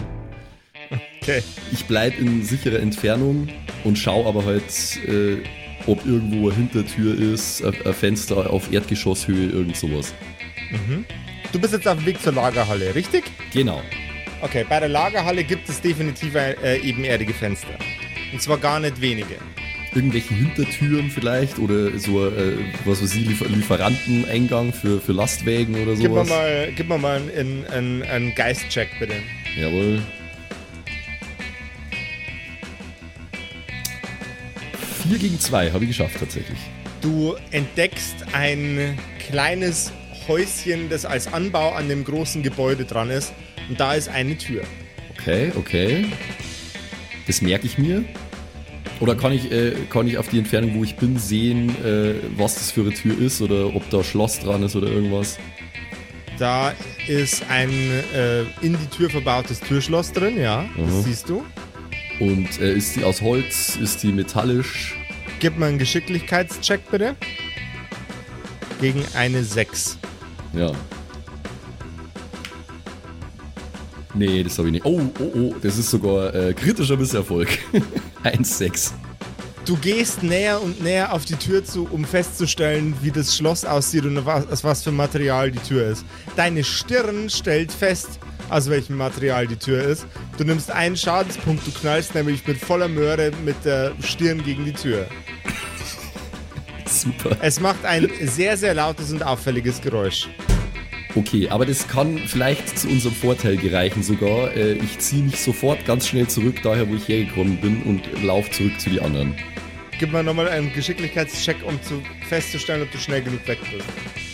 [1.20, 1.42] Okay.
[1.72, 3.48] Ich bleib in sicherer Entfernung
[3.85, 5.42] und schau aber halt, äh,
[5.87, 10.14] ob irgendwo eine Hintertür ist, ein Fenster auf Erdgeschosshöhe, irgend sowas.
[11.53, 13.24] Du bist jetzt auf dem Weg zur Lagerhalle, richtig?
[13.53, 13.81] Genau.
[14.40, 17.79] Okay, bei der Lagerhalle gibt es definitiv äh, ebenerdige Fenster.
[18.34, 19.36] Und zwar gar nicht wenige.
[19.94, 25.92] Irgendwelche Hintertüren vielleicht oder so, äh, was weiß ich, Liefer Lieferanteneingang für, für Lastwägen oder
[25.94, 26.28] Gib mir sowas.
[26.30, 29.14] mal, gib mir mal einen, einen, einen Geistcheck, bitte.
[29.56, 30.02] Jawohl.
[35.04, 36.58] Vier gegen zwei habe ich geschafft tatsächlich.
[37.02, 39.92] Du entdeckst ein kleines
[40.26, 43.32] Häuschen, das als Anbau an dem großen Gebäude dran ist.
[43.68, 44.64] Und da ist eine Tür.
[45.16, 46.06] Okay, okay.
[47.28, 48.04] Das merke ich mir.
[49.00, 52.54] Oder kann ich, äh, kann ich auf die Entfernung, wo ich bin, sehen, äh, was
[52.54, 55.38] das für eine Tür ist oder ob da Schloss dran ist oder irgendwas?
[56.38, 56.72] Da
[57.06, 60.62] ist ein äh, in die Tür verbautes Türschloss drin, ja.
[60.76, 60.86] Mhm.
[60.86, 61.44] Das siehst du.
[62.20, 63.76] Und äh, ist die aus Holz?
[63.76, 64.96] Ist die metallisch?
[65.40, 67.16] Gib mal einen Geschicklichkeitscheck, bitte.
[68.80, 69.98] Gegen eine 6.
[70.52, 70.72] Ja.
[74.14, 74.85] Nee, das habe ich nicht.
[74.85, 77.48] Oh, oh, oh, das ist sogar äh, kritischer Misserfolg.
[78.24, 78.92] 1,6.
[79.64, 84.05] Du gehst näher und näher auf die Tür zu, um festzustellen, wie das Schloss aussieht
[84.05, 86.05] und was, aus was für Material die Tür ist.
[86.37, 90.07] Deine Stirn stellt fest, aus welchem Material die Tür ist.
[90.37, 94.74] Du nimmst einen Schadenspunkt, du knallst nämlich mit voller Möhre mit der Stirn gegen die
[94.74, 95.07] Tür.
[96.87, 97.37] Super.
[97.40, 100.29] Es macht ein sehr, sehr lautes und auffälliges Geräusch.
[101.16, 104.53] Okay, aber das kann vielleicht zu unserem Vorteil gereichen sogar.
[104.57, 108.50] Äh, ich ziehe mich sofort ganz schnell zurück, daher wo ich hergekommen bin und laufe
[108.50, 109.35] zurück zu den anderen.
[110.00, 113.85] Gib mir nochmal einen Geschicklichkeitscheck, um zu festzustellen, ob du schnell genug weg bist.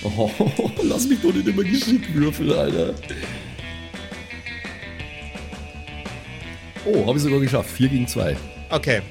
[0.02, 0.30] Oh,
[0.82, 2.94] lass mich doch nicht immer Geschick würfeln, Alter.
[6.86, 7.70] Oh, habe ich sogar geschafft.
[7.70, 8.36] 4 gegen 2.
[8.70, 9.02] Okay.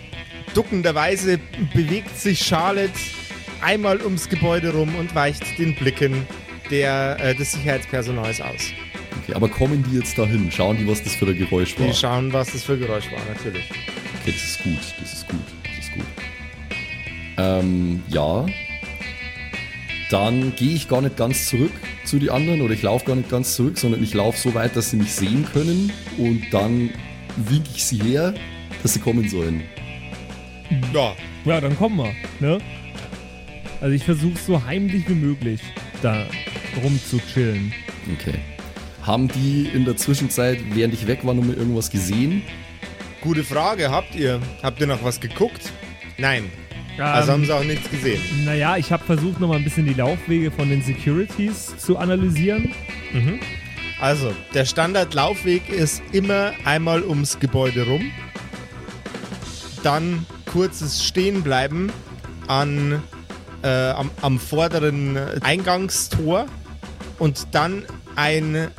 [0.56, 1.40] Duckenderweise
[1.76, 2.92] bewegt sich Charlotte
[3.62, 6.26] einmal ums Gebäude rum und weicht den Blicken
[6.70, 8.72] der, äh, des Sicherheitspersonals aus.
[9.24, 10.52] Okay, aber kommen die jetzt dahin?
[10.52, 11.88] Schauen die, was das für ein Geräusch war?
[11.88, 13.70] Die schauen, was das für ein Geräusch war, natürlich.
[14.22, 16.06] Okay, das ist gut, das ist gut, das ist gut.
[17.38, 18.46] Ähm, ja.
[20.10, 21.72] Dann gehe ich gar nicht ganz zurück
[22.04, 24.76] zu den anderen oder ich laufe gar nicht ganz zurück, sondern ich laufe so weit,
[24.76, 26.90] dass sie mich sehen können und dann
[27.36, 28.34] winke ich sie her,
[28.82, 29.64] dass sie kommen sollen.
[30.94, 32.58] Ja, Ja, dann kommen wir, ne?
[33.82, 35.62] Also ich versuche so heimlich wie möglich
[36.02, 36.26] da
[36.84, 37.74] rumzuchillen.
[38.20, 38.40] Okay.
[39.04, 42.44] Haben die in der Zwischenzeit, während ich weg war, noch mal irgendwas gesehen?
[43.22, 43.92] gute Frage.
[43.92, 44.40] Habt ihr?
[44.64, 45.72] Habt ihr noch was geguckt?
[46.18, 46.52] Nein.
[46.98, 48.22] Also haben sie auch nichts gesehen.
[48.44, 52.74] Naja, ich habe versucht, nochmal ein bisschen die Laufwege von den Securities zu analysieren.
[54.02, 58.12] Also, der Standardlaufweg ist immer einmal ums Gebäude rum.
[59.82, 61.90] Dann kurzes Stehenbleiben
[62.48, 63.02] an,
[63.64, 66.48] äh, am, am vorderen Eingangstor
[67.20, 68.70] und dann ein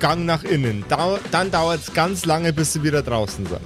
[0.00, 0.84] Gang nach innen.
[0.88, 3.60] Dau dann dauert es ganz lange, bis sie wieder draußen sind.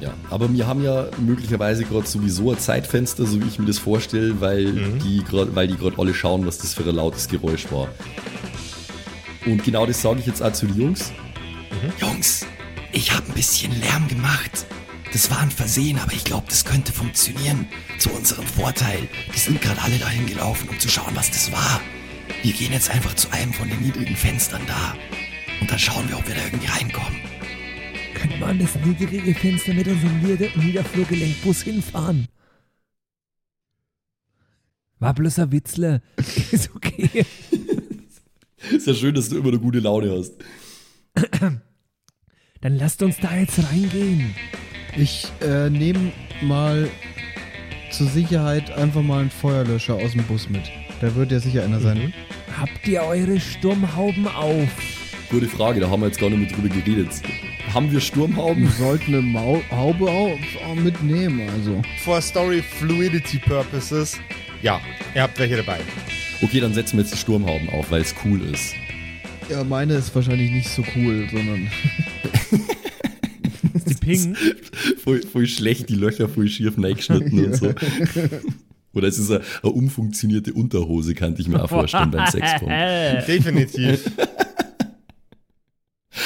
[0.00, 3.78] Ja, aber wir haben ja möglicherweise gerade sowieso ein Zeitfenster, so wie ich mir das
[3.78, 7.70] vorstelle, weil die gerade, weil die gerade alle schauen, was das für ein lautes Geräusch
[7.70, 7.88] war.
[9.46, 11.12] Und genau das sage ich jetzt auch zu den Jungs.
[11.98, 12.46] Jungs,
[12.92, 14.66] ich habe ein bisschen Lärm gemacht.
[15.12, 17.66] Das war ein Versehen, aber ich glaube, das könnte funktionieren.
[17.98, 19.08] Zu unserem Vorteil.
[19.34, 21.80] Die sind gerade alle dahin gelaufen, um zu schauen, was das war.
[22.42, 24.94] Wir gehen jetzt einfach zu einem von den niedrigen Fenstern da.
[25.60, 27.20] Und dann schauen wir, ob wir da irgendwie reinkommen.
[28.14, 32.28] Könnte man das niedrige Fenster mit unserem Nieder Niederflurgelenkbus hinfahren?
[34.98, 36.02] War bloß ein Witzle.
[36.52, 37.26] Ist okay.
[38.70, 40.34] Ist ja schön, dass du immer eine gute Laune hast.
[42.60, 44.34] Dann lasst uns da jetzt reingehen.
[44.96, 46.88] Ich äh, nehme mal
[47.90, 50.70] zur Sicherheit einfach mal einen Feuerlöscher aus dem Bus mit.
[51.02, 52.14] Da wird ja sicher einer sein.
[52.60, 54.68] Habt ihr eure Sturmhauben auf?
[55.30, 57.08] Gute Frage, da haben wir jetzt gar nicht mehr drüber geredet.
[57.74, 58.62] Haben wir Sturmhauben?
[58.62, 60.38] Wir sollten eine Mau Haube auch,
[60.76, 61.82] mitnehmen, also.
[62.04, 64.20] For Story Fluidity Purposes,
[64.62, 64.80] ja,
[65.16, 65.80] ihr habt welche dabei.
[66.40, 68.72] Okay, dann setzen wir jetzt die Sturmhauben auf, weil es cool ist.
[69.50, 71.68] Ja, meine ist wahrscheinlich nicht so cool, sondern.
[73.88, 74.36] Die Ping.
[75.02, 77.74] Voll, voll schlecht, die Löcher voll schief reingeschnitten und so.
[78.94, 82.68] Oder es ist eine, eine umfunktionierte Unterhose, kann ich mir auch vorstellen beim Sexton.
[83.26, 84.10] Definitiv.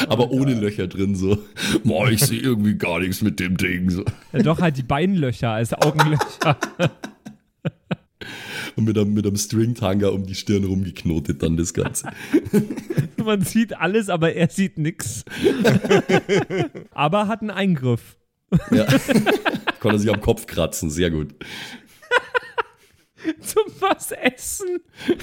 [0.09, 1.38] Aber ohne Löcher drin so.
[1.85, 3.90] Boah, ich sehe irgendwie gar nichts mit dem Ding.
[3.90, 4.05] So.
[4.33, 6.59] Ja, doch halt die Beinlöcher als Augenlöcher.
[8.74, 12.09] Und mit einem, mit einem Stringtanger um die Stirn rumgeknotet dann das Ganze.
[13.24, 15.24] Man sieht alles, aber er sieht nix.
[16.90, 18.16] aber hat einen Eingriff.
[18.70, 18.87] Ja.
[19.81, 21.35] Kann er sich am Kopf kratzen, sehr gut.
[23.40, 24.81] Zum was essen?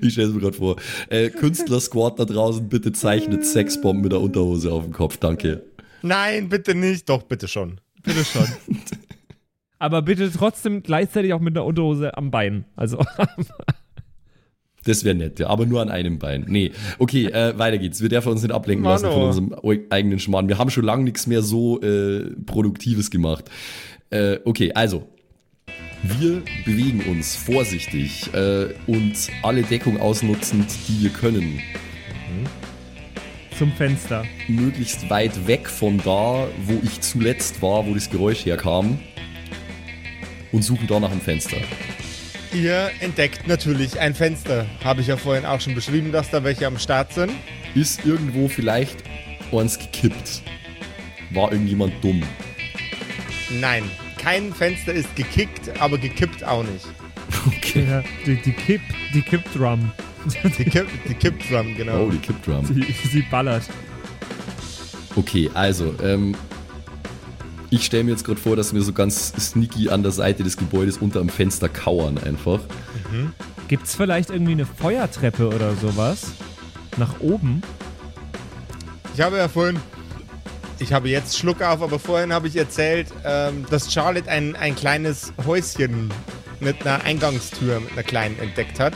[0.00, 0.76] Ich stelle es mir gerade vor.
[1.08, 5.62] Äh, Künstler-Squad da draußen, bitte zeichnet Sexbomben mit der Unterhose auf dem Kopf, danke.
[6.02, 7.08] Nein, bitte nicht.
[7.08, 7.80] Doch, bitte schon.
[8.02, 8.46] Bitte schon.
[9.78, 12.64] aber bitte trotzdem gleichzeitig auch mit einer Unterhose am Bein.
[12.76, 13.04] Also,
[14.84, 16.46] Das wäre nett, ja, aber nur an einem Bein.
[16.48, 18.00] Nee, okay, äh, weiter geht's.
[18.00, 19.26] Wir dürfen uns nicht ablenken lassen von Mano.
[19.26, 20.48] unserem eigenen Schmarrn.
[20.48, 23.44] Wir haben schon lange nichts mehr so äh, Produktives gemacht.
[24.10, 25.06] Äh, okay, also.
[26.04, 31.60] Wir bewegen uns vorsichtig äh, und alle Deckung ausnutzend, die wir können.
[33.58, 34.24] zum Fenster.
[34.46, 39.00] Möglichst weit weg von da, wo ich zuletzt war, wo das Geräusch herkam.
[40.52, 41.56] Und suchen da nach dem Fenster.
[42.52, 44.66] Ihr entdeckt natürlich ein Fenster.
[44.82, 47.32] Habe ich ja vorhin auch schon beschrieben, dass da welche am Start sind.
[47.74, 49.04] Ist irgendwo vielleicht
[49.52, 50.42] eins gekippt?
[51.30, 52.22] War irgendjemand dumm?
[53.50, 53.84] Nein,
[54.16, 56.86] kein Fenster ist gekickt, aber gekippt auch nicht.
[57.46, 57.86] Okay.
[57.88, 58.80] Ja, die, die Kipp,
[59.12, 59.92] die Kipp-Drum.
[60.58, 62.06] Die, Kipp, die Kippdrum, genau.
[62.06, 62.64] Oh, die Kippdrum.
[62.64, 63.62] Sie, sie ballert.
[65.16, 66.34] Okay, also, ähm,
[67.70, 70.56] ich stelle mir jetzt gerade vor, dass wir so ganz sneaky an der Seite des
[70.56, 72.60] Gebäudes unter dem Fenster kauern einfach.
[73.68, 76.32] Gibt's vielleicht irgendwie eine Feuertreppe oder sowas?
[76.96, 77.62] Nach oben?
[79.14, 79.78] Ich habe ja vorhin,
[80.78, 84.74] ich habe jetzt Schluck auf, aber vorhin habe ich erzählt, ähm, dass Charlotte ein, ein
[84.74, 86.12] kleines Häuschen
[86.60, 88.94] mit einer Eingangstür, mit einer kleinen entdeckt hat.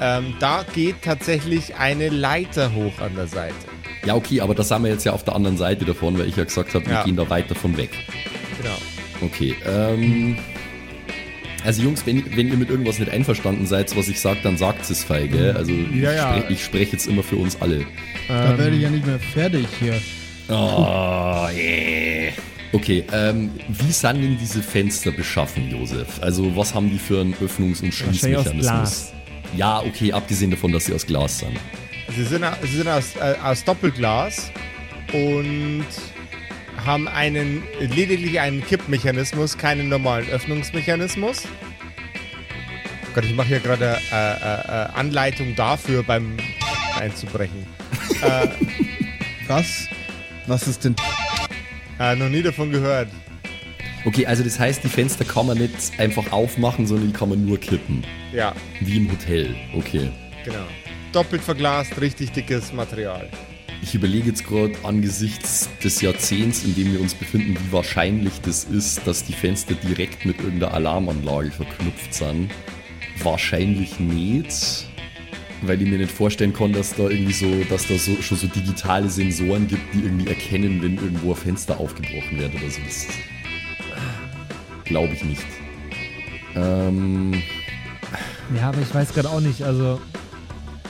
[0.00, 3.73] Ähm, da geht tatsächlich eine Leiter hoch an der Seite.
[4.06, 6.36] Ja, okay, aber da sind wir jetzt ja auf der anderen Seite davon, weil ich
[6.36, 7.02] ja gesagt habe, wir Ja.
[7.04, 7.90] gehen da weit davon weg.
[8.60, 8.76] Genau.
[9.22, 10.36] Okay, ähm.
[11.64, 14.90] Also Jungs, wenn, wenn ihr mit irgendwas nicht einverstanden seid, was ich sage, dann sagt
[14.90, 15.52] es frei, gell?
[15.56, 16.34] Also Ja, ich ja.
[16.36, 17.86] spreche ich sprech jetzt immer für uns alle.
[18.28, 19.98] Da Ähm, werde ich ja nicht mehr fertig hier.
[20.50, 20.52] Oh,
[21.56, 22.32] yeah.
[22.74, 26.20] Okay, ähm, wie sind denn diese Fenster beschaffen, Josef?
[26.20, 29.12] Also was haben die für einen Öffnungs- und Schließmechanismus?
[29.56, 31.56] Ja, okay, abgesehen davon, dass sie aus Glas sind.
[32.08, 34.50] Sie sind, sie sind aus, äh, aus Doppelglas
[35.12, 35.86] und
[36.84, 41.42] haben einen lediglich einen Kippmechanismus, keinen normalen Öffnungsmechanismus.
[43.14, 46.36] Gott, ich mache hier gerade äh, äh, äh, Anleitung dafür beim
[46.98, 47.66] einzubrechen.
[48.22, 48.48] äh,
[49.46, 49.88] Was?
[50.46, 50.94] Was ist denn?
[51.98, 53.08] äh, noch nie davon gehört.
[54.04, 57.46] Okay, also das heißt, die Fenster kann man nicht einfach aufmachen, sondern die kann man
[57.46, 58.04] nur kippen.
[58.32, 59.54] Ja, Wie im Hotel.
[59.74, 60.10] Okay.
[60.44, 60.66] genau.
[61.14, 63.28] Doppelt verglast, richtig dickes Material.
[63.82, 68.64] Ich überlege jetzt gerade angesichts des Jahrzehnts, in dem wir uns befinden, wie wahrscheinlich das
[68.64, 72.50] ist, dass die Fenster direkt mit irgendeiner Alarmanlage verknüpft sind.
[73.22, 74.88] Wahrscheinlich nicht,
[75.62, 78.48] weil ich mir nicht vorstellen kann, dass da irgendwie so, dass da so, schon so
[78.48, 82.80] digitale Sensoren gibt, die irgendwie erkennen, wenn irgendwo ein Fenster aufgebrochen wird oder so.
[82.84, 83.06] Das
[84.84, 85.46] glaube ich nicht.
[86.56, 87.40] Ähm,
[88.56, 89.62] Ja, aber ich weiß gerade auch nicht.
[89.62, 90.00] Also,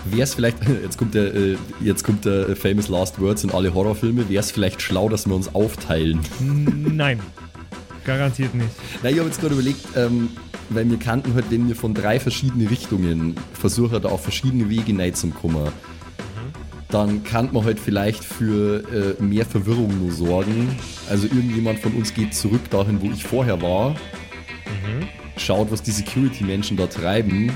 [0.05, 3.51] Wäre es vielleicht, jetzt kommt der, äh, jetzt kommt der äh, Famous Last Words in
[3.51, 6.21] alle Horrorfilme, wäre es vielleicht schlau, dass wir uns aufteilen?
[6.41, 7.21] nein.
[8.05, 8.69] Garantiert nicht.
[9.03, 10.29] Na, ich habe jetzt gerade überlegt, ähm,
[10.69, 14.97] weil wir kannten halt, wenn wir von drei verschiedenen Richtungen versuchen, da auf verschiedene Wege
[14.99, 15.69] rein zum kommen,
[16.91, 20.77] dann kann man halt vielleicht für äh, mehr Verwirrung nur sorgen.
[21.09, 23.97] Also irgendjemand von uns geht zurück dahin, wo ich vorher war,
[25.37, 27.53] schaut, was die Security-Menschen da treiben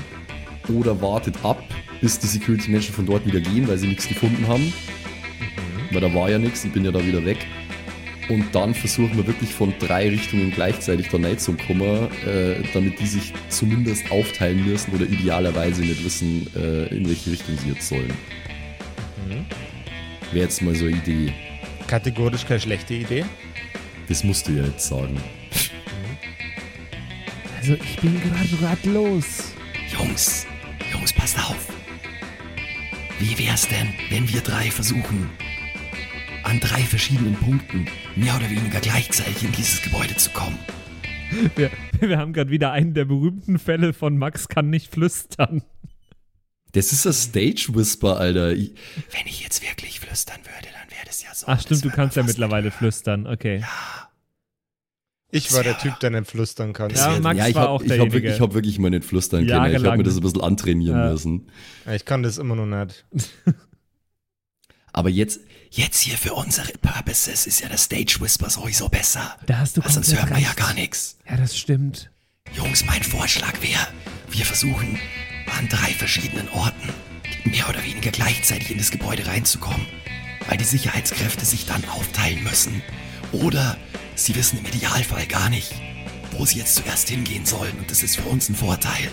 [0.67, 1.63] oder wartet ab,
[2.01, 4.73] bis die Security-Menschen von dort wieder gehen, weil sie nichts gefunden haben.
[5.91, 7.37] Weil da war ja nichts, ich bin ja da wieder weg.
[8.29, 13.33] Und dann versuchen wir wirklich von drei Richtungen gleichzeitig da reinzukommen, äh, damit die sich
[13.49, 18.13] zumindest aufteilen müssen oder idealerweise nicht wissen, äh, in welche Richtung sie jetzt sollen.
[20.31, 21.33] Wäre jetzt mal so eine Idee.
[21.87, 23.25] Kategorisch keine schlechte Idee.
[24.07, 25.17] Das musst du ja jetzt sagen.
[27.59, 29.53] Also, ich bin gerade ratlos.
[29.91, 30.45] Jungs,
[30.91, 31.78] Jungs, passt auf.
[33.19, 35.29] Wie wär's denn, wenn wir drei versuchen,
[36.43, 40.57] an drei verschiedenen Punkten mehr oder weniger gleichzeitig in dieses Gebäude zu kommen?
[41.55, 45.63] Wir, wir haben gerade wieder einen der berühmten Fälle von Max kann nicht flüstern.
[46.71, 48.53] Das ist das Stage Whisper, Alter.
[48.53, 48.71] Ich,
[49.11, 51.47] Wenn ich jetzt wirklich flüstern würde, dann wäre das ja so.
[51.47, 52.77] Ach, stimmt, du kannst ja mittlerweile hören.
[52.77, 53.27] flüstern.
[53.27, 53.63] Okay.
[55.31, 56.89] Ich war der Typ, der nicht flüstern kann.
[56.89, 58.35] Ja, Max ja, ich war habe auch ich hab wirklich, derjenige.
[58.35, 59.75] ich hab wirklich mal nicht flüstern können.
[59.75, 61.11] Ich habe mir das ein bisschen antrainieren Ja.
[61.11, 61.49] müssen.
[61.93, 63.05] Ich kann das immer noch nicht.
[64.93, 69.37] Aber jetzt, Jetzt hier für unsere Purposes ist ja der Stage Whisper sowieso besser.
[69.45, 71.19] Da hast du Weil sonst hört man ja gar nichts.
[71.29, 72.09] Ja, das stimmt.
[72.55, 73.87] Jungs, mein Vorschlag wäre,
[74.31, 74.97] wir versuchen
[75.59, 76.89] an drei verschiedenen Orten
[77.45, 79.85] mehr oder weniger gleichzeitig in das Gebäude reinzukommen,
[80.47, 82.81] weil die Sicherheitskräfte sich dann aufteilen müssen.
[83.31, 83.77] Oder
[84.25, 85.73] sie wissen im Idealfall gar nicht,
[86.31, 89.09] wo sie jetzt zuerst hingehen sollen und das ist für uns ein Vorteil.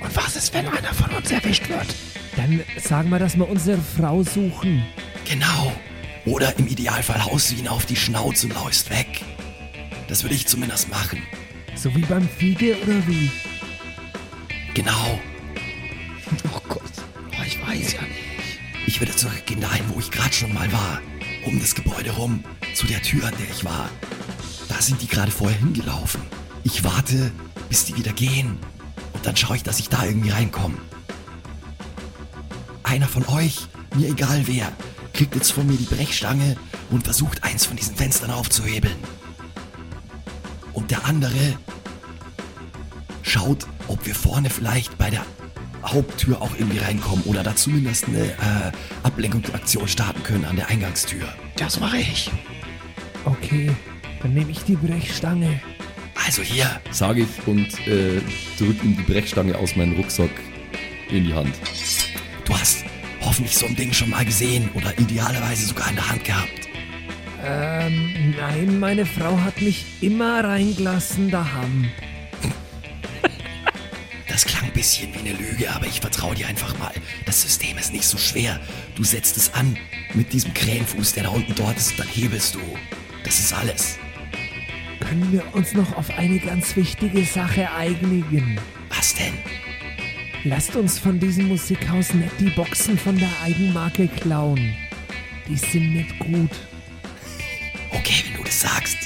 [0.00, 1.94] Und was ist, wenn einer von uns erwischt wird?
[2.36, 4.84] Dann sagen wir, dass wir unsere Frau suchen.
[5.24, 5.72] Genau.
[6.24, 9.22] Oder im Idealfall haust du ihn auf die Schnauze und läufst weg.
[10.08, 11.22] Das würde ich zumindest machen.
[11.74, 13.30] So wie beim Fiege oder wie?
[14.74, 15.20] Genau.
[16.54, 16.82] Oh Gott.
[17.38, 18.58] Oh, ich weiß ja nicht.
[18.86, 21.00] Ich würde zurückgehen dahin, wo ich gerade schon mal war.
[21.44, 23.88] Um das Gebäude rum, zu der Tür, an der ich war.
[24.68, 26.22] Da sind die gerade vorher hingelaufen.
[26.64, 27.32] Ich warte,
[27.68, 28.58] bis die wieder gehen.
[29.12, 30.76] Und dann schaue ich, dass ich da irgendwie reinkomme.
[32.84, 34.70] Einer von euch, mir egal wer,
[35.12, 36.56] kriegt jetzt von mir die Brechstange
[36.90, 38.96] und versucht eins von diesen Fenstern aufzuhebeln.
[40.72, 41.58] Und der andere
[43.22, 45.24] schaut, ob wir vorne vielleicht bei der
[45.84, 48.72] Haupttür auch irgendwie reinkommen oder da zumindest eine äh,
[49.02, 51.26] Ablenkungsaktion starten können an der Eingangstür.
[51.56, 52.30] Das mache ich.
[53.24, 53.70] Okay,
[54.22, 55.60] dann nehme ich die Brechstange.
[56.26, 58.20] Also hier, sage ich und äh,
[58.58, 60.30] drück ihm die Brechstange aus meinem Rucksack
[61.10, 61.54] in die Hand.
[62.44, 62.84] Du hast
[63.20, 66.68] hoffentlich so ein Ding schon mal gesehen oder idealerweise sogar in der Hand gehabt.
[67.44, 71.90] Ähm, nein, meine Frau hat mich immer reingelassen daheim.
[74.82, 76.90] Bisschen wie eine Lüge, aber ich vertraue dir einfach mal.
[77.24, 78.58] Das System ist nicht so schwer.
[78.96, 79.78] Du setzt es an
[80.12, 82.60] mit diesem Krähenfuß, der da unten dort ist, und dann hebelst du.
[83.22, 84.00] Das ist alles.
[84.98, 88.58] Können wir uns noch auf eine ganz wichtige Sache einigen?
[88.88, 89.34] Was denn?
[90.42, 94.74] Lasst uns von diesem Musikhaus nicht die Boxen von der Eigenmarke klauen.
[95.48, 96.50] Die sind nicht gut.
[97.92, 98.98] Okay, wenn du das sagst.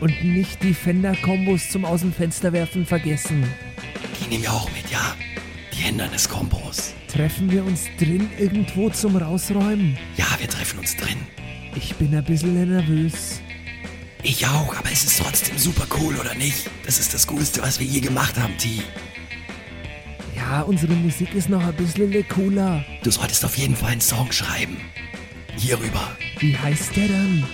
[0.00, 3.48] Und nicht die Fender-Kombos zum Aus dem Fenster werfen vergessen.
[4.28, 5.16] Die nehmen wir auch mit, ja?
[5.72, 6.92] Die Hinderniskombos.
[7.10, 9.96] Treffen wir uns drin irgendwo zum Rausräumen?
[10.18, 11.16] Ja, wir treffen uns drin.
[11.74, 13.40] Ich bin ein bisschen nervös.
[14.22, 16.68] Ich auch, aber es ist trotzdem super cool, oder nicht?
[16.84, 18.82] Das ist das Coolste, was wir je gemacht haben, T.
[20.36, 22.84] Ja, unsere Musik ist noch ein bisschen cooler.
[23.02, 24.76] Du solltest auf jeden Fall einen Song schreiben.
[25.56, 26.06] Hierüber.
[26.38, 27.46] Wie heißt der dann?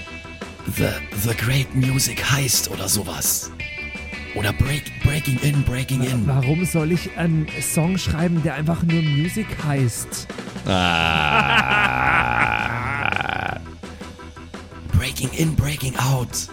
[0.77, 0.89] The,
[1.23, 3.53] the Great Music heißt oder sowas.
[4.35, 6.27] Oder break, Breaking In, Breaking In.
[6.27, 10.27] Warum soll ich einen Song schreiben, der einfach nur Music heißt?
[14.93, 16.49] Breaking In, Breaking Out.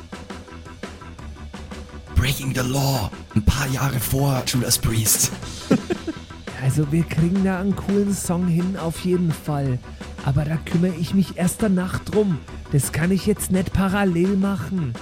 [2.16, 3.10] Breaking the Law.
[3.36, 5.32] Ein paar Jahre vor Judas Priest.
[6.64, 9.80] Also wir kriegen da einen coolen Song hin auf jeden Fall.
[10.26, 12.38] Aber da kümmere ich mich erst danach drum.
[12.72, 14.94] Das kann ich jetzt nicht parallel machen.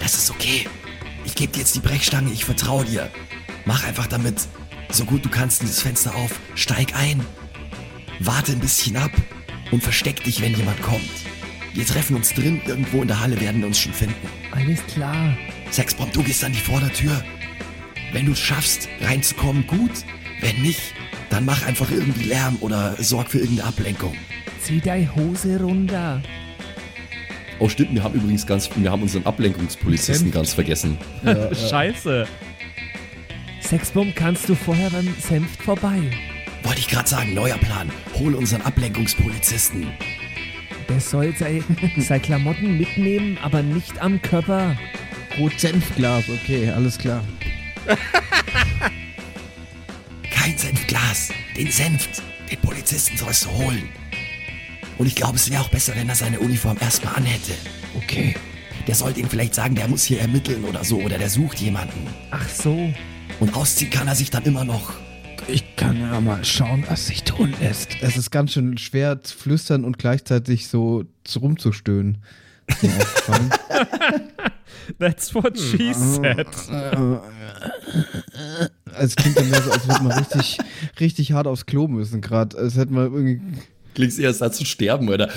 [0.00, 0.66] Das ist okay.
[1.24, 3.10] Ich gebe dir jetzt die Brechstange, ich vertraue dir.
[3.64, 4.48] Mach einfach damit,
[4.90, 6.40] so gut du kannst, dieses Fenster auf.
[6.56, 7.24] Steig ein.
[8.18, 9.12] Warte ein bisschen ab
[9.70, 11.08] und versteck dich, wenn jemand kommt.
[11.74, 14.26] Wir treffen uns drin, irgendwo in der Halle werden wir uns schon finden.
[14.50, 15.36] Alles klar.
[15.70, 17.22] Sexbomb, du gehst an die Vordertür.
[18.12, 19.92] Wenn du es schaffst, reinzukommen, gut.
[20.40, 20.94] Wenn nicht,
[21.28, 24.16] dann mach einfach irgendwie Lärm oder sorg für irgendeine Ablenkung.
[24.60, 26.20] Zieh deine Hose runter.
[27.60, 30.34] Oh stimmt, wir haben übrigens ganz, wir haben unseren Ablenkungspolizisten Senf.
[30.34, 30.96] ganz vergessen.
[31.70, 32.26] Scheiße.
[33.60, 36.00] Sexbomb kannst du vorher beim Senft vorbei.
[36.62, 37.90] Wollte ich gerade sagen, neuer Plan.
[38.18, 39.88] Hol unseren Ablenkungspolizisten.
[40.88, 41.62] Der soll sei-
[41.98, 44.76] seine Klamotten mitnehmen, aber nicht am Körper.
[45.38, 47.22] Rot-Senfglas, okay, alles klar.
[50.30, 51.30] Kein Senfglas.
[51.56, 52.22] Den Senft.
[52.50, 53.88] Den Polizisten sollst du holen.
[55.00, 57.52] Und ich glaube, es wäre auch besser, wenn er seine Uniform erstmal anhätte.
[57.96, 58.34] Okay.
[58.86, 62.06] Der sollte ihm vielleicht sagen, der muss hier ermitteln oder so, oder der sucht jemanden.
[62.30, 62.92] Ach so.
[63.40, 64.92] Und ausziehen kann er sich dann immer noch.
[65.48, 67.96] Ich kann ja mal schauen, was sich tun lässt.
[68.02, 72.18] Es ist ganz schön schwer zu flüstern und gleichzeitig so zu- rumzustöhnen.
[74.98, 76.46] That's what she said.
[78.98, 80.58] Es klingt dann mehr so, als würde man richtig,
[81.00, 82.58] richtig hart aufs Klo müssen gerade.
[82.58, 83.40] Als hätten wir irgendwie.
[83.94, 85.28] Klingst eher als zu sterben, oder?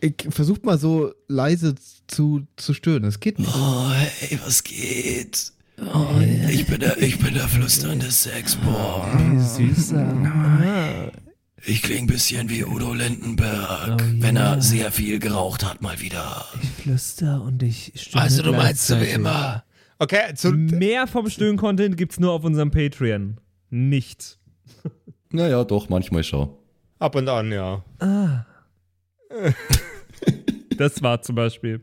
[0.00, 1.74] Ich versuch mal so leise
[2.06, 3.02] zu, zu stören.
[3.02, 3.50] Das geht nicht.
[3.54, 5.52] Oh, hey, was geht?
[6.50, 9.40] Ich bin der, ich bin der flüsternde Sexbomb.
[9.40, 11.12] Süßer.
[11.66, 14.54] Ich kling ein bisschen wie Udo Lindenberg, Oh, wenn ja.
[14.54, 16.46] er sehr viel geraucht hat mal wieder.
[16.62, 19.64] Ich flüster und ich stöhne Also du meinst so wie immer.
[19.98, 23.38] Okay, zu, Mehr vom Stöhn-Content gibt's nur auf unserem Patreon.
[23.70, 24.38] Nicht.
[25.30, 26.58] Naja, doch, manchmal schau.
[26.98, 27.84] ab und an, ja.
[30.78, 31.80] Das war zum Beispiel.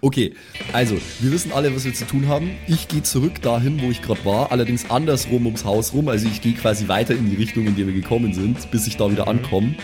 [0.00, 0.34] Okay,
[0.72, 2.50] also, wir wissen alle, was wir zu tun haben.
[2.66, 6.08] Ich gehe zurück dahin, wo ich gerade war, allerdings andersrum ums Haus rum.
[6.08, 8.96] Also ich gehe quasi weiter in die Richtung, in die wir gekommen sind, bis ich
[8.96, 9.74] da wieder ankomme.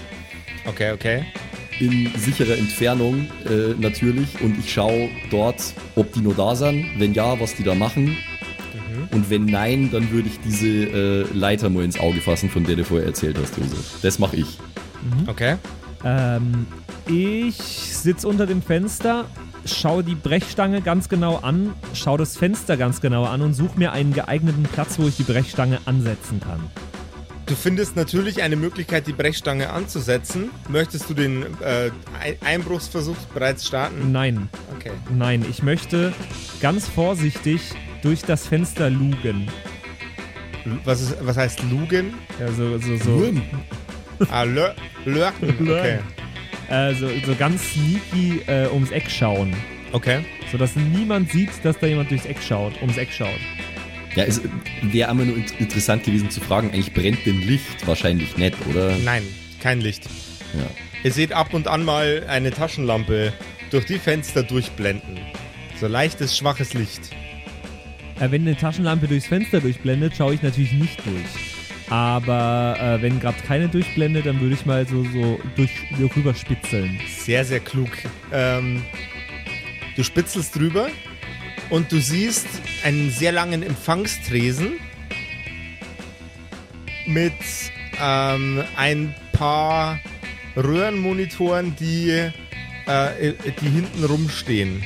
[0.66, 1.24] Okay, okay.
[1.78, 4.41] In sicherer Entfernung äh, natürlich.
[4.43, 6.87] Und ich schaue dort, ob die noch da sind.
[6.99, 8.18] Wenn ja, was die da machen.
[9.10, 12.76] Und wenn nein, dann würde ich diese äh, Leiter mal ins Auge fassen, von der
[12.76, 13.98] du vorher erzählt hast, Josef.
[14.02, 14.58] Das mache ich.
[15.26, 15.56] Okay.
[16.04, 16.66] Ähm,
[17.06, 19.24] ich sitze unter dem Fenster,
[19.64, 23.92] schaue die Brechstange ganz genau an, schaue das Fenster ganz genau an und suche mir
[23.92, 26.60] einen geeigneten Platz, wo ich die Brechstange ansetzen kann.
[27.46, 30.50] Du findest natürlich eine Möglichkeit, die Brechstange anzusetzen.
[30.68, 31.90] Möchtest du den äh,
[32.22, 34.12] Ein- Einbruchsversuch bereits starten?
[34.12, 34.48] Nein,
[34.78, 34.92] Okay.
[35.12, 36.12] nein, ich möchte
[36.62, 37.60] ganz vorsichtig
[38.03, 39.48] durch das Fenster lugen.
[40.84, 42.14] Was, ist, was heißt Lugen?
[42.38, 43.32] Ja, so, so, so,
[44.30, 44.68] Ah, lö
[45.07, 45.55] lurken.
[45.61, 45.98] Okay.
[46.68, 49.55] äh, so, so ganz sneaky äh, ums Eck schauen.
[49.92, 50.24] Okay.
[50.53, 53.40] Sodass niemand sieht, dass da jemand durchs Eck schaut, ums Eck schaut.
[54.16, 54.40] Ja, es
[54.82, 57.86] wäre einmal nur int- interessant gewesen zu fragen, eigentlich brennt denn Licht?
[57.86, 58.96] Wahrscheinlich nicht, oder?
[58.98, 59.22] Nein,
[59.61, 60.05] kein Licht.
[60.55, 60.66] Ja.
[61.05, 63.32] Ihr seht ab und an mal eine Taschenlampe
[63.70, 65.18] durch die Fenster durchblenden.
[65.80, 67.01] So leichtes, schwaches Licht.
[68.20, 71.60] Äh, wenn eine Taschenlampe durchs Fenster durchblendet, schaue ich natürlich nicht durch.
[71.88, 75.70] Aber äh, wenn gerade keine durchblendet, dann würde ich mal so, so durch,
[76.14, 77.00] rüber spitzeln.
[77.08, 77.90] Sehr, sehr klug.
[78.30, 78.82] Ähm,
[79.96, 80.88] du spitzelst drüber
[81.70, 82.46] und du siehst
[82.84, 84.74] einen sehr langen Empfangstresen
[87.06, 87.32] mit
[88.00, 89.98] ähm, ein paar
[90.56, 92.10] Röhrenmonitoren, die,
[92.86, 94.82] äh, die hinten rumstehen.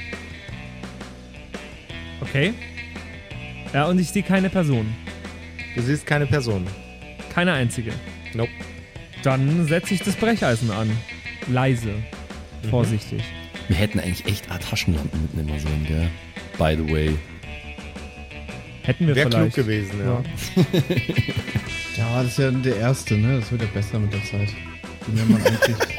[2.20, 2.54] Okay.
[3.74, 4.86] Ja, und ich sehe keine Person.
[5.74, 6.64] Du siehst keine Person.
[7.34, 7.92] Keine einzige.
[8.32, 8.50] Nope.
[9.22, 10.90] Dann setze ich das Brecheisen an.
[11.48, 11.88] Leise.
[12.62, 12.68] Mhm.
[12.70, 13.22] Vorsichtig.
[13.68, 16.08] Wir hätten eigentlich echt auch Taschenlampen mitnehmen sollen, gell?
[16.58, 17.18] By the way.
[18.82, 19.56] Hätten wir Wäre klug vielleicht.
[19.56, 20.22] gewesen, ja.
[21.96, 23.40] Ja, das ist ja der erste, ne?
[23.40, 24.50] Das wird ja besser mit der Zeit.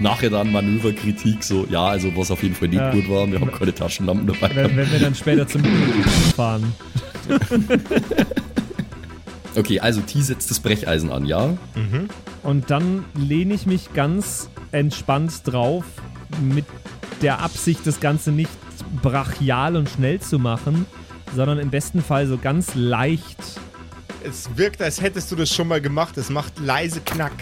[0.00, 2.90] Nachher dann Manöverkritik, so, ja, also was auf jeden Fall nicht Ja.
[2.92, 4.54] gut war, wir haben keine Taschenlampen dabei.
[4.54, 5.62] Wenn, wenn wir dann später zum
[6.38, 6.72] fahren.
[9.56, 11.56] Okay, also T setzt das Brecheisen an, ja?
[12.44, 15.84] Und dann lehne ich mich ganz entspannt drauf,
[16.40, 16.64] mit
[17.22, 18.50] der Absicht, das Ganze nicht
[19.02, 20.86] brachial und schnell zu machen,
[21.34, 23.38] sondern im besten Fall so ganz leicht.
[24.22, 26.16] Es wirkt, als hättest du das schon mal gemacht.
[26.18, 27.32] Es macht leise Knack.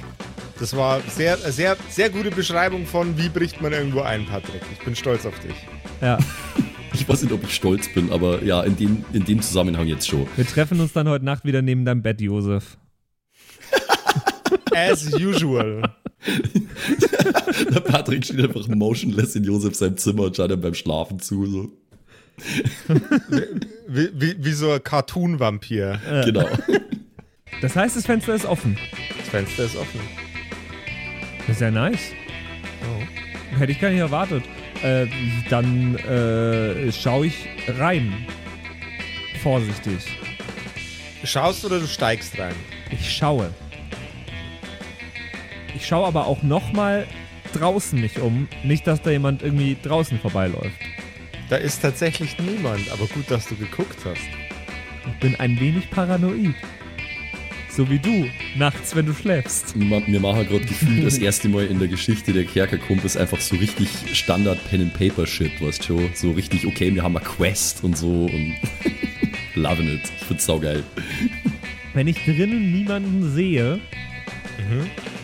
[0.58, 4.62] Das war sehr, sehr, sehr gute Beschreibung von, wie bricht man irgendwo ein, Patrick.
[4.72, 5.56] Ich bin stolz auf dich.
[6.00, 6.16] Ja,
[7.00, 10.08] Ich weiß nicht, ob ich stolz bin, aber ja, in dem, in dem Zusammenhang jetzt
[10.08, 10.26] schon.
[10.34, 12.78] wir treffen uns dann heute Nacht wieder neben deinem Bett, Josef.
[14.74, 15.82] As usual.
[17.74, 21.46] Der Patrick steht einfach motionless in Josef seinem Zimmer und schaut ihm beim Schlafen zu.
[21.46, 21.72] So.
[23.88, 26.00] Wie, wie, wie so ein Cartoon-Vampir.
[26.24, 26.48] Genau.
[27.60, 28.78] Das heißt, das Fenster ist offen.
[29.18, 30.00] Das Fenster ist offen.
[31.46, 32.12] Das ist ja nice.
[33.58, 34.42] Hätte ich gar nicht erwartet.
[34.82, 35.06] Äh,
[35.48, 37.48] dann äh, schaue ich
[37.78, 38.26] rein.
[39.42, 40.06] Vorsichtig.
[41.24, 42.54] Schaust oder du steigst rein?
[42.90, 43.52] Ich schaue.
[45.74, 47.06] Ich schaue aber auch nochmal
[47.52, 48.48] draußen mich um.
[48.64, 50.80] Nicht, dass da jemand irgendwie draußen vorbeiläuft.
[51.48, 54.28] Da ist tatsächlich niemand, aber gut, dass du geguckt hast.
[55.06, 56.54] Ich bin ein wenig paranoid.
[57.76, 59.78] So wie du, nachts, wenn du schläfst.
[59.78, 63.54] Wir wir machen gerade gefühlt das erste Mal in der Geschichte der Kerkerkumpels einfach so
[63.56, 66.10] richtig Standard Pen and Paper Shit, weißt du schon?
[66.14, 68.54] So richtig, okay, wir haben eine Quest und so und
[69.56, 70.10] loving it.
[70.18, 70.84] Ich find's saugeil.
[71.92, 73.78] Wenn ich drinnen niemanden sehe,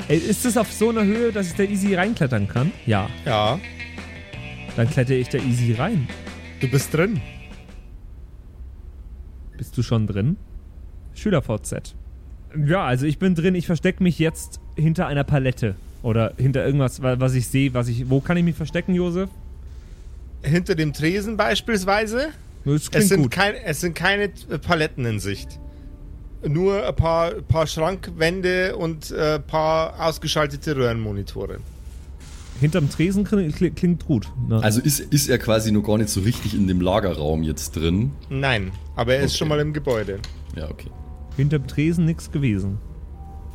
[0.09, 2.70] Ey, ist es auf so einer Höhe, dass ich da easy reinklettern kann?
[2.84, 3.09] Ja.
[3.24, 3.59] Ja,
[4.76, 6.07] Dann klettere ich da easy rein.
[6.61, 7.18] du bist drin.
[9.57, 10.36] Bist du schon drin?
[11.14, 11.94] SchülerVZ.
[12.66, 13.55] Ja, also ich bin drin.
[13.55, 15.74] Ich verstecke mich jetzt hinter einer Palette.
[16.03, 18.11] Oder hinter irgendwas, wa- was ich sehe, was ich.
[18.11, 19.30] Wo kann ich mich verstecken, Josef?
[20.42, 22.28] Hinter dem Tresen beispielsweise.
[22.64, 23.30] Das Es sind, gut.
[23.30, 25.59] kein, es sind keine äh, Paletten in Sicht.
[26.46, 31.59] Nur ein paar, paar Schrankwände und ein äh, paar ausgeschaltete Röhrenmonitore.
[32.61, 34.28] Hinterm Tresen kling- kling- klingt gut.
[34.48, 34.61] Ne?
[34.62, 38.11] Also ist, ist er quasi noch gar nicht so richtig in dem Lagerraum jetzt drin.
[38.28, 39.38] Nein, aber er ist Okay.
[39.38, 40.18] schon mal im Gebäude.
[40.57, 40.88] Ja, okay.
[41.36, 42.78] Hinterm Tresen nichts gewesen.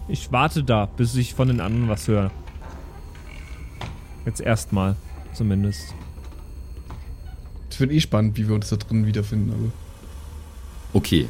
[0.08, 2.32] Ich warte da, bis ich von den anderen was höre.
[4.26, 4.96] Jetzt erstmal,
[5.34, 5.94] zumindest.
[7.70, 9.52] Das wird eh spannend, wie wir uns da drin wiederfinden.
[9.52, 9.72] Aber
[10.94, 11.28] Okay.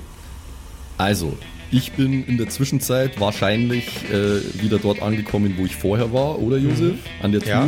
[0.98, 1.38] Also,
[1.72, 6.58] ich bin in der Zwischenzeit wahrscheinlich äh, wieder dort angekommen, wo ich vorher war, oder
[6.58, 6.96] Josef?
[7.22, 7.68] An der Tür.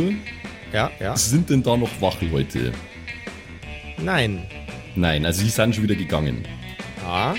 [0.72, 1.16] Ja, ja.
[1.16, 2.72] Sind denn da noch Wachleute?
[4.02, 4.46] Nein.
[4.94, 6.44] Nein, also die sind schon wieder gegangen.
[7.02, 7.34] Ja.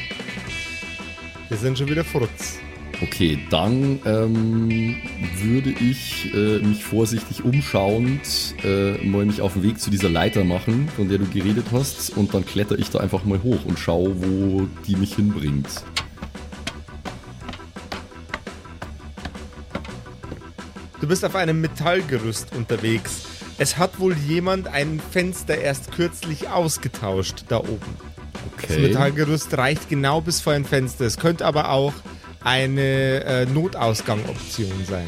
[1.52, 2.60] Wir sind schon wieder Frutz.
[3.02, 4.96] Okay, dann ähm,
[5.42, 10.46] würde ich äh, mich vorsichtig umschauend äh, mal mich auf den Weg zu dieser Leiter
[10.46, 13.78] machen, von der du geredet hast, und dann kletter ich da einfach mal hoch und
[13.78, 15.68] schaue, wo die mich hinbringt.
[21.02, 23.24] Du bist auf einem Metallgerüst unterwegs.
[23.58, 28.11] Es hat wohl jemand ein Fenster erst kürzlich ausgetauscht da oben.
[28.62, 28.88] Das Okay.
[28.88, 31.06] Metallgerüst reicht genau bis vor ein Fenster.
[31.06, 31.94] Es könnte aber auch
[32.44, 35.08] eine äh, Notausgangoption sein.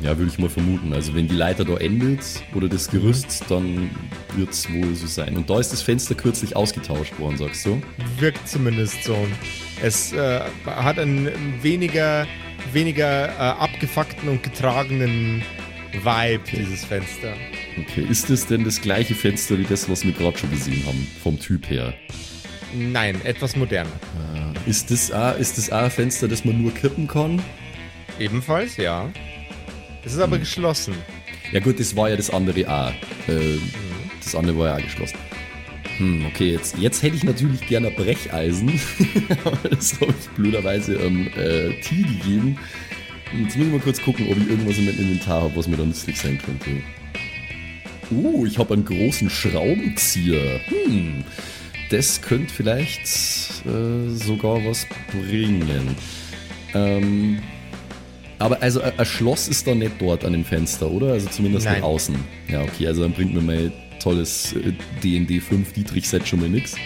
[0.00, 0.92] Ja, würde ich mal vermuten.
[0.92, 2.20] Also wenn die Leiter da endet
[2.54, 3.90] oder das Gerüst, dann
[4.36, 5.36] wird es wohl so sein.
[5.36, 7.82] Und da ist das Fenster kürzlich ausgetauscht worden, sagst du?
[8.18, 9.16] Wirkt zumindest so.
[9.82, 11.28] Es äh, hat einen
[11.62, 12.26] weniger,
[12.72, 15.42] weniger äh, abgefuckten und getragenen
[15.92, 17.34] Vibe, dieses Fenster.
[17.80, 21.06] Okay, ist das denn das gleiche Fenster wie das, was wir gerade schon gesehen haben,
[21.22, 21.94] vom Typ her?
[22.74, 23.90] Nein, etwas moderner.
[24.66, 27.42] Ist das, auch, ist das auch ein Fenster, das man nur kippen kann?
[28.18, 29.10] Ebenfalls, ja.
[30.04, 30.94] Es ist aber geschlossen.
[31.52, 32.90] Ja gut, das war ja das andere auch.
[33.28, 33.58] Äh,
[34.22, 35.16] das andere war ja auch geschlossen.
[35.98, 38.80] Hm, okay, jetzt, jetzt hätte ich natürlich gerne Brecheisen.
[39.44, 42.58] Aber das habe ich blöderweise ähm, äh, Tee gegeben.
[43.36, 45.76] Jetzt muss ich mal kurz gucken, ob ich irgendwas in meinem Inventar habe, was mir
[45.76, 46.82] da nützlich sein könnte.
[48.10, 50.60] Uh, ich habe einen großen Schraubenzieher.
[50.68, 51.24] Hm,
[51.90, 53.02] das könnte vielleicht
[53.66, 55.96] äh, sogar was bringen.
[56.74, 57.38] Ähm,
[58.38, 61.12] aber also ein ein Schloss ist da nicht dort an dem Fenster, oder?
[61.12, 61.76] Also zumindest Nein.
[61.76, 62.16] nicht außen.
[62.48, 66.76] Ja, okay, also dann bringt mir mein tolles äh, D&D 5 Dietrich-Set schon mal nix.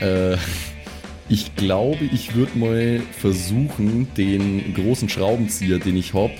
[0.00, 0.36] Äh,
[1.28, 6.34] ich glaube, ich würde mal versuchen, den großen Schraubenzieher, den ich habe,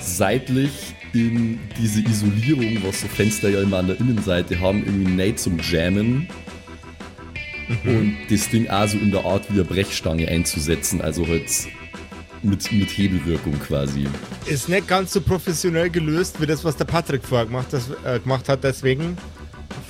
[0.00, 5.38] seitlich in diese Isolierung, was so Fenster ja immer an der Innenseite haben, irgendwie näht
[5.38, 6.28] zum Jammen
[7.84, 11.50] und das Ding auch so in der Art wie eine Brechstange einzusetzen, also halt
[12.42, 14.06] mit, mit Hebelwirkung quasi.
[14.46, 18.20] Ist nicht ganz so professionell gelöst wie das, was der Patrick vorher gemacht, das, äh,
[18.20, 18.62] gemacht hat.
[18.64, 19.16] Deswegen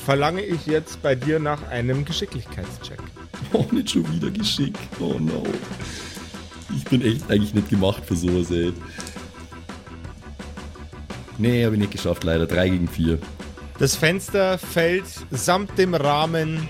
[0.05, 2.99] verlange ich jetzt bei dir nach einem Geschicklichkeitscheck.
[3.53, 4.79] Oh, nicht schon wieder geschickt.
[4.99, 5.45] Oh no.
[6.77, 8.73] Ich bin echt eigentlich nicht gemacht für sowas, ey.
[11.39, 12.47] Nee, habe ich nicht geschafft, leider.
[12.47, 13.19] 3 gegen 4.
[13.79, 16.69] Das Fenster fällt samt dem Rahmen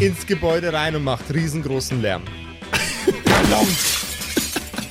[0.00, 2.22] ins Gebäude rein und macht riesengroßen Lärm.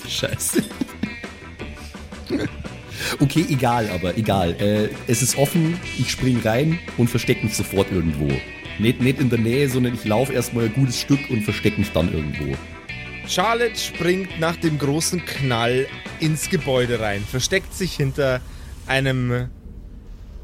[0.08, 0.64] Scheiße.
[3.20, 4.56] Okay, egal, aber egal.
[4.60, 8.32] Äh, es ist offen, ich spring rein und versteck mich sofort irgendwo.
[8.80, 11.92] Nicht, nicht in der Nähe, sondern ich laufe erstmal ein gutes Stück und versteck mich
[11.92, 12.56] dann irgendwo.
[13.28, 15.88] Charlotte springt nach dem großen Knall
[16.20, 18.42] ins Gebäude rein, versteckt sich hinter
[18.88, 19.50] einem.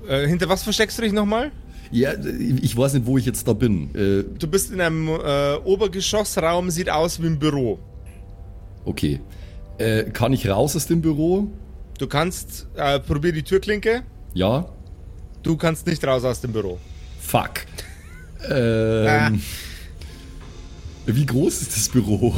[0.08, 1.52] Äh, hinter was versteckst du dich nochmal?
[1.92, 2.14] Ja,
[2.60, 3.94] ich weiß nicht, wo ich jetzt da bin.
[3.96, 7.80] Äh, Du bist in einem äh, Obergeschossraum, sieht aus wie ein Büro.
[8.86, 9.20] okay.
[9.80, 11.48] Äh, kann ich raus aus dem Büro?
[11.98, 14.04] Du kannst, äh, probier die Türklinke.
[14.34, 14.66] Ja?
[15.42, 16.78] Du kannst nicht raus aus dem Büro.
[17.20, 17.52] Fuck.
[18.50, 19.42] Ähm,
[21.08, 22.36] Wie groß ist das Büro?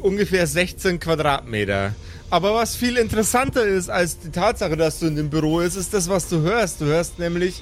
[0.00, 1.94] Ungefähr 16 Quadratmeter.
[2.30, 5.92] Aber was viel interessanter ist als die Tatsache, dass du in dem Büro bist, ist
[5.92, 6.80] das, was du hörst.
[6.80, 7.60] Du hörst nämlich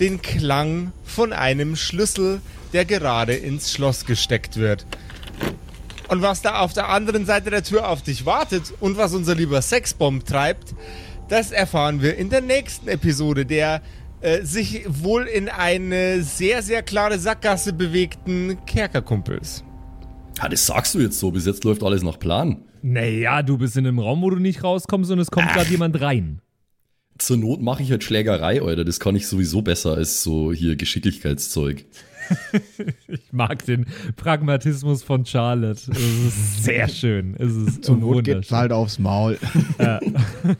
[0.00, 2.40] den Klang von einem Schlüssel,
[2.72, 4.84] der gerade ins Schloss gesteckt wird.
[6.08, 9.36] Und was da auf der anderen Seite der Tür auf dich wartet und was unser
[9.36, 10.74] lieber Sexbomb treibt,
[11.28, 13.80] das erfahren wir in der nächsten Episode der
[14.20, 19.62] äh, sich wohl in eine sehr, sehr klare Sackgasse bewegten Kerkerkumpels.
[20.38, 21.30] Ja, das sagst du jetzt so.
[21.30, 22.64] Bis jetzt läuft alles nach Plan.
[22.82, 26.00] Naja, du bist in einem Raum, wo du nicht rauskommst und es kommt gerade jemand
[26.00, 26.40] rein.
[27.18, 28.84] Zur Not mache ich halt Schlägerei, Alter.
[28.84, 31.84] Das kann ich sowieso besser als so hier Geschicklichkeitszeug.
[33.08, 35.90] Ich mag den Pragmatismus von Charlotte.
[35.90, 37.34] Es ist sehr schön.
[37.36, 38.56] Es ist Zur Not wunderschön.
[38.56, 39.36] halt aufs Maul.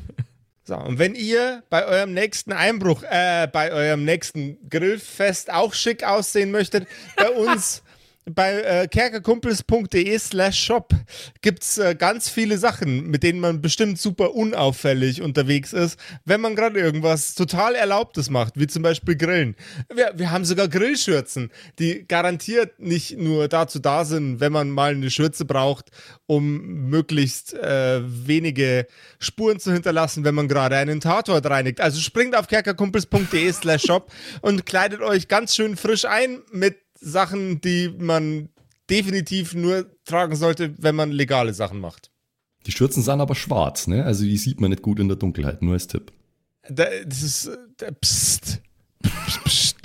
[0.65, 6.05] So, und wenn ihr bei eurem nächsten Einbruch, äh, bei eurem nächsten Grillfest auch schick
[6.05, 7.83] aussehen möchtet, bei uns
[8.27, 10.95] bei äh, kerkerkumpels.de slash shop
[11.41, 16.55] gibt's äh, ganz viele Sachen, mit denen man bestimmt super unauffällig unterwegs ist, wenn man
[16.55, 19.57] gerade irgendwas total Erlaubtes macht, wie zum Beispiel Grillen.
[19.93, 24.93] Wir, wir haben sogar Grillschürzen, die garantiert nicht nur dazu da sind, wenn man mal
[24.93, 25.91] eine Schürze braucht,
[26.27, 28.87] um möglichst äh, wenige
[29.19, 31.81] Spuren zu hinterlassen, wenn man gerade einen Tatort reinigt.
[31.81, 34.13] Also springt auf kerkerkumpels.de slash shop
[34.43, 38.49] und kleidet euch ganz schön frisch ein mit Sachen, die man
[38.89, 42.11] definitiv nur tragen sollte, wenn man legale Sachen macht.
[42.67, 44.05] Die Schürzen sind aber schwarz, ne?
[44.05, 46.13] Also die sieht man nicht gut in der Dunkelheit, nur als Tipp.
[46.69, 47.47] Da, das ist.
[47.47, 48.61] äh, Da, psst.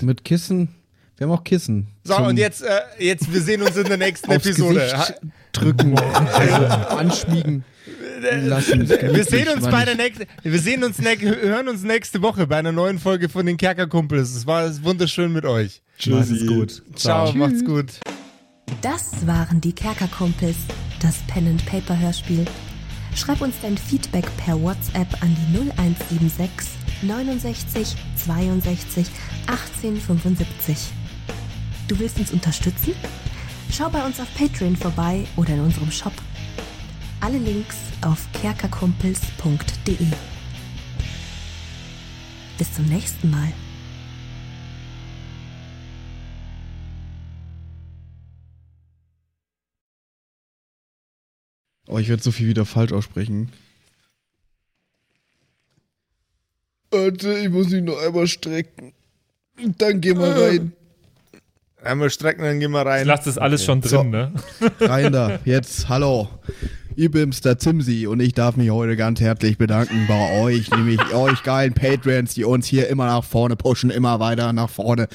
[0.02, 0.76] Mit Kissen.
[1.18, 1.88] Wir haben auch Kissen.
[2.04, 4.82] So, und jetzt, äh, jetzt, wir sehen uns in der nächsten aufs Episode.
[4.82, 5.22] Gesicht
[5.54, 5.98] drücken,
[6.34, 6.66] also
[6.98, 7.64] anschmiegen
[8.32, 8.88] lassen.
[8.90, 12.72] Wir sehen uns bei der nächsten, wir sehen uns, hören uns nächste Woche bei einer
[12.72, 14.36] neuen Folge von den Kerkerkumpels.
[14.36, 15.82] Es war wunderschön mit euch.
[16.08, 16.84] Macht es gut.
[16.96, 18.00] Ciao, macht's gut.
[18.82, 20.58] Das waren die Kerkerkumpels,
[21.02, 22.46] das Pen and Paper Hörspiel.
[23.16, 26.68] Schreib uns dein Feedback per WhatsApp an die 0176
[27.04, 27.96] 69
[28.26, 29.08] 62
[29.48, 30.78] 18 75.
[31.88, 32.94] Du willst uns unterstützen?
[33.72, 36.14] Schau bei uns auf Patreon vorbei oder in unserem Shop.
[37.26, 39.98] Alle Links auf kerkerkumpels.de.
[42.60, 43.52] Bis zum nächsten Mal.
[51.88, 53.52] Oh, ich werde so viel wieder falsch aussprechen.
[56.92, 58.94] Warte, ich muss mich noch einmal strecken.
[59.78, 60.74] Dann gehen wir rein.
[61.84, 63.06] Einmal strecken, dann gehen wir Ich rein.
[63.08, 64.04] lasse das alles schon drin, So.
[64.04, 64.34] ne?
[64.80, 65.40] Rein da.
[65.46, 66.28] Jetzt, hallo.
[66.98, 71.02] Ich bin's, der Zimsi, und ich darf mich heute ganz herzlich bedanken bei euch, nämlich
[71.14, 75.10] euch geilen Patreons, die uns hier immer nach vorne pushen, immer weiter nach vorne.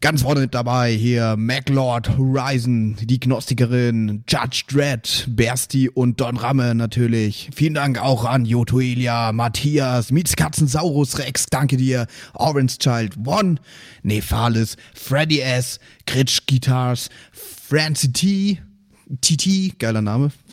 [0.00, 6.74] Ganz vorne mit dabei hier MacLord, Horizon, die Gnostikerin, Judge Dredd, Bersti und Don Ramme
[6.74, 7.50] natürlich.
[7.54, 13.56] Vielen Dank auch an Joto Elia, Matthias, Mietskatzen, Saurus Rex, danke dir, Orange Child One,
[14.02, 18.58] Nephalis, Freddy S, Gritsch Guitars, Francie T,
[19.20, 20.30] TT, geiler Name,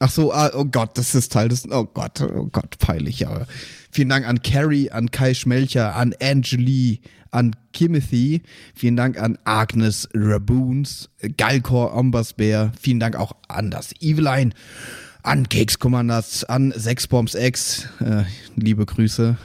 [0.00, 1.68] Ach so, ah, oh Gott, das ist Teil des.
[1.70, 3.46] Oh Gott, oh Gott, peinlich, aber.
[3.90, 8.42] Vielen Dank an Carrie, an Kai Schmelcher, an Angeli, an Kimothy.
[8.74, 12.72] Vielen Dank an Agnes Raboons, Galkor Ombasbär.
[12.80, 14.50] Vielen Dank auch an das Eveline,
[15.22, 17.88] an Cakes Commanders, an Sexbombs X.
[18.00, 18.24] Äh,
[18.56, 19.36] liebe Grüße.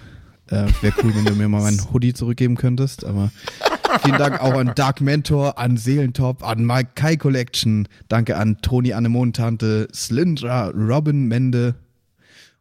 [0.47, 3.31] Äh, Wäre cool, wenn du mir mal meinen Hoodie zurückgeben könntest, aber
[4.01, 7.87] vielen Dank auch an Dark Mentor, an Seelentop, an Mike Kai Collection.
[8.07, 11.75] Danke an Toni Anemontante, Slyndra, Robin Mende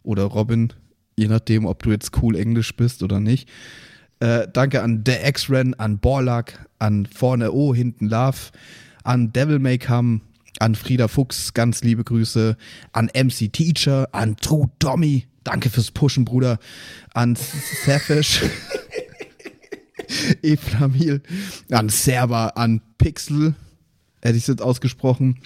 [0.02, 0.72] oder Robin,
[1.16, 3.48] je nachdem, ob du jetzt cool Englisch bist oder nicht.
[4.20, 8.38] Äh, danke an The X-Ren, an Borlak, an Vorne O, hinten Love,
[9.04, 10.20] an Devil May Come,
[10.58, 12.56] an Frieda Fuchs, ganz liebe Grüße,
[12.92, 16.58] an MC Teacher, an True Tommy, danke fürs Pushen, Bruder,
[17.14, 18.42] an Safish,
[20.42, 21.22] Eflamil,
[21.70, 23.54] an Server, an Pixel,
[24.22, 25.38] hätte ich es jetzt ausgesprochen,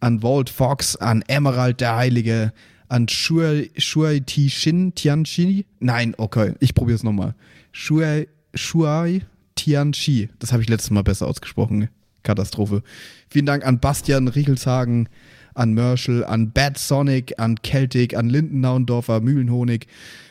[0.00, 2.52] an Walt Fox, an Emerald der Heilige,
[2.88, 5.64] an Shuai, Shuai Ti Shin Tianchi.
[5.80, 7.34] Nein, okay, ich probiere es nochmal.
[7.72, 9.22] Shuai, Shuai
[9.54, 10.28] Tianchi.
[10.38, 11.88] Das habe ich letztes Mal besser ausgesprochen.
[12.22, 12.82] Katastrophe.
[13.28, 15.08] Vielen Dank an Bastian Riechelshagen,
[15.54, 19.86] an Merschel, an Bad Sonic, an Celtic, an Lindennaundorfer, Mühlenhonig.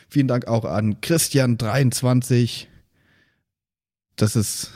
[0.08, 2.66] Vielen Dank auch an Christian23.
[4.16, 4.70] Das ist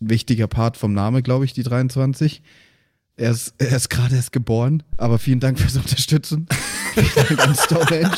[0.00, 2.42] ein wichtiger Part vom Name, glaube ich, die 23.
[3.16, 6.46] Er ist, er ist gerade erst geboren, aber vielen Dank fürs Unterstützen.
[6.94, 8.16] vielen Dank an Stonehenge,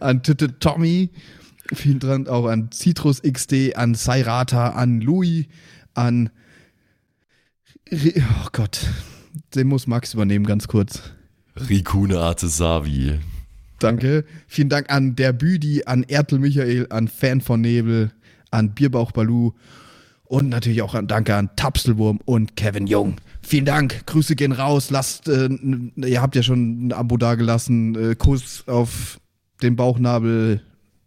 [0.00, 1.10] an Titte Tommy,
[1.72, 5.46] vielen Dank auch an Citrus XD, an Sairata, an Louis,
[5.94, 6.30] an.
[7.90, 8.80] Oh Gott,
[9.54, 11.02] den muss Max übernehmen, ganz kurz.
[11.68, 13.18] Rikune Artesavi.
[13.78, 14.24] Danke.
[14.46, 18.10] Vielen Dank an der Büdi, an Ertel Michael, an Fan von Nebel,
[18.50, 19.52] an Bierbauch Balu
[20.24, 23.16] und natürlich auch an, danke an Tapselwurm und Kevin Jung.
[23.42, 24.06] Vielen Dank.
[24.06, 24.90] Grüße gehen raus.
[24.90, 25.48] Lasst, äh,
[25.96, 28.12] ihr habt ja schon ein Abo dagelassen.
[28.12, 29.20] Äh, Kuss auf
[29.62, 30.62] den Bauchnabel.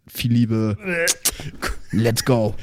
[0.06, 0.76] Viel Liebe.
[1.92, 2.54] Let's go.